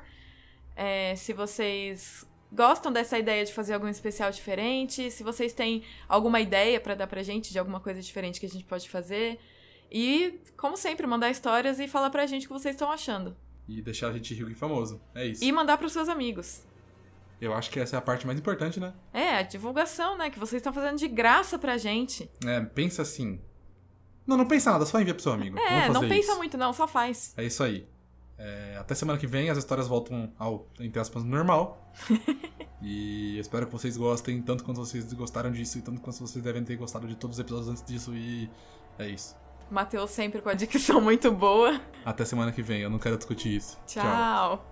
É, 0.77 1.17
se 1.17 1.33
vocês 1.33 2.25
gostam 2.53 2.93
dessa 2.93 3.19
ideia 3.19 3.45
de 3.45 3.53
fazer 3.53 3.75
algum 3.75 3.89
especial 3.89 4.31
diferente, 4.31 5.11
se 5.11 5.25
vocês 5.25 5.53
têm 5.53 5.83
alguma 6.09 6.39
ideia 6.41 6.81
pra 6.81 6.95
dar 6.95 7.09
pra 7.09 7.25
gente 7.25 7.51
de 7.51 7.59
alguma 7.59 7.81
coisa 7.81 8.01
diferente 8.01 8.39
que 8.39 8.47
a 8.47 8.51
gente 8.51 8.65
pode 8.65 8.89
fazer. 8.89 9.41
E, 9.91 10.41
como 10.57 10.77
sempre, 10.77 11.09
mandar 11.09 11.29
histórias 11.29 11.81
e 11.81 11.89
falar 11.89 12.11
pra 12.11 12.25
gente 12.25 12.47
o 12.47 12.51
que 12.51 12.55
vocês 12.55 12.77
estão 12.77 12.89
achando. 12.89 13.37
E 13.71 13.81
deixar 13.81 14.09
a 14.09 14.13
gente 14.13 14.35
rico 14.35 14.51
e 14.51 14.55
famoso. 14.55 15.01
É 15.15 15.25
isso. 15.25 15.45
E 15.45 15.53
mandar 15.53 15.79
pros 15.79 15.93
seus 15.93 16.09
amigos. 16.09 16.67
Eu 17.41 17.55
acho 17.55 17.71
que 17.71 17.79
essa 17.79 17.97
é 17.97 17.99
a 17.99 18.03
parte 18.03 18.27
mais 18.27 18.37
importante, 18.37 18.81
né? 18.81 18.93
É, 19.13 19.37
a 19.37 19.43
divulgação, 19.43 20.19
né? 20.19 20.29
Que 20.29 20.41
vocês 20.41 20.59
estão 20.59 20.73
fazendo 20.73 20.99
de 20.99 21.07
graça 21.07 21.57
pra 21.57 21.79
gente. 21.79 22.29
É, 22.45 22.61
pensa 22.61 23.03
assim. 23.03 23.41
Não, 24.27 24.37
não 24.37 24.47
pensa 24.47 24.73
nada, 24.73 24.85
só 24.85 25.01
envia 25.01 25.15
pro 25.15 25.23
seu 25.23 25.33
amigo. 25.33 25.57
É, 25.59 25.89
não 25.89 26.01
pensa 26.01 26.33
isso. 26.33 26.37
muito, 26.37 26.59
não, 26.59 26.73
só 26.73 26.89
faz. 26.89 27.33
É 27.37 27.45
isso 27.45 27.63
aí. 27.63 27.89
É, 28.37 28.77
até 28.79 28.95
semana 28.95 29.19
que 29.19 29.27
vem 29.27 29.51
as 29.51 29.57
histórias 29.57 29.87
voltam 29.87 30.33
ao, 30.37 30.69
entre 30.81 31.01
aspas, 31.01 31.23
normal. 31.23 31.93
e 32.83 33.37
eu 33.37 33.41
espero 33.41 33.67
que 33.67 33.73
vocês 33.73 33.97
gostem, 33.97 34.43
tanto 34.43 34.65
quanto 34.65 34.79
vocês 34.79 35.11
gostaram 35.13 35.53
disso 35.53 35.79
e 35.79 35.83
tanto 35.83 36.01
quanto 36.01 36.19
vocês 36.19 36.43
devem 36.43 36.65
ter 36.65 36.77
gostado 36.77 37.07
de 37.07 37.15
todos 37.15 37.37
os 37.37 37.41
episódios 37.41 37.69
antes 37.69 37.85
disso. 37.85 38.13
E 38.15 38.51
é 38.99 39.09
isso. 39.09 39.37
Matheus 39.71 40.11
sempre 40.11 40.41
com 40.41 40.49
a 40.49 40.55
dicção 40.55 41.01
muito 41.03 41.31
boa. 41.31 41.81
Até 42.05 42.25
semana 42.25 42.53
que 42.53 42.63
vem, 42.63 42.81
eu 42.81 42.91
não 42.91 42.99
quero 42.99 43.17
discutir 43.17 43.57
isso. 43.57 43.79
Tchau. 43.87 44.65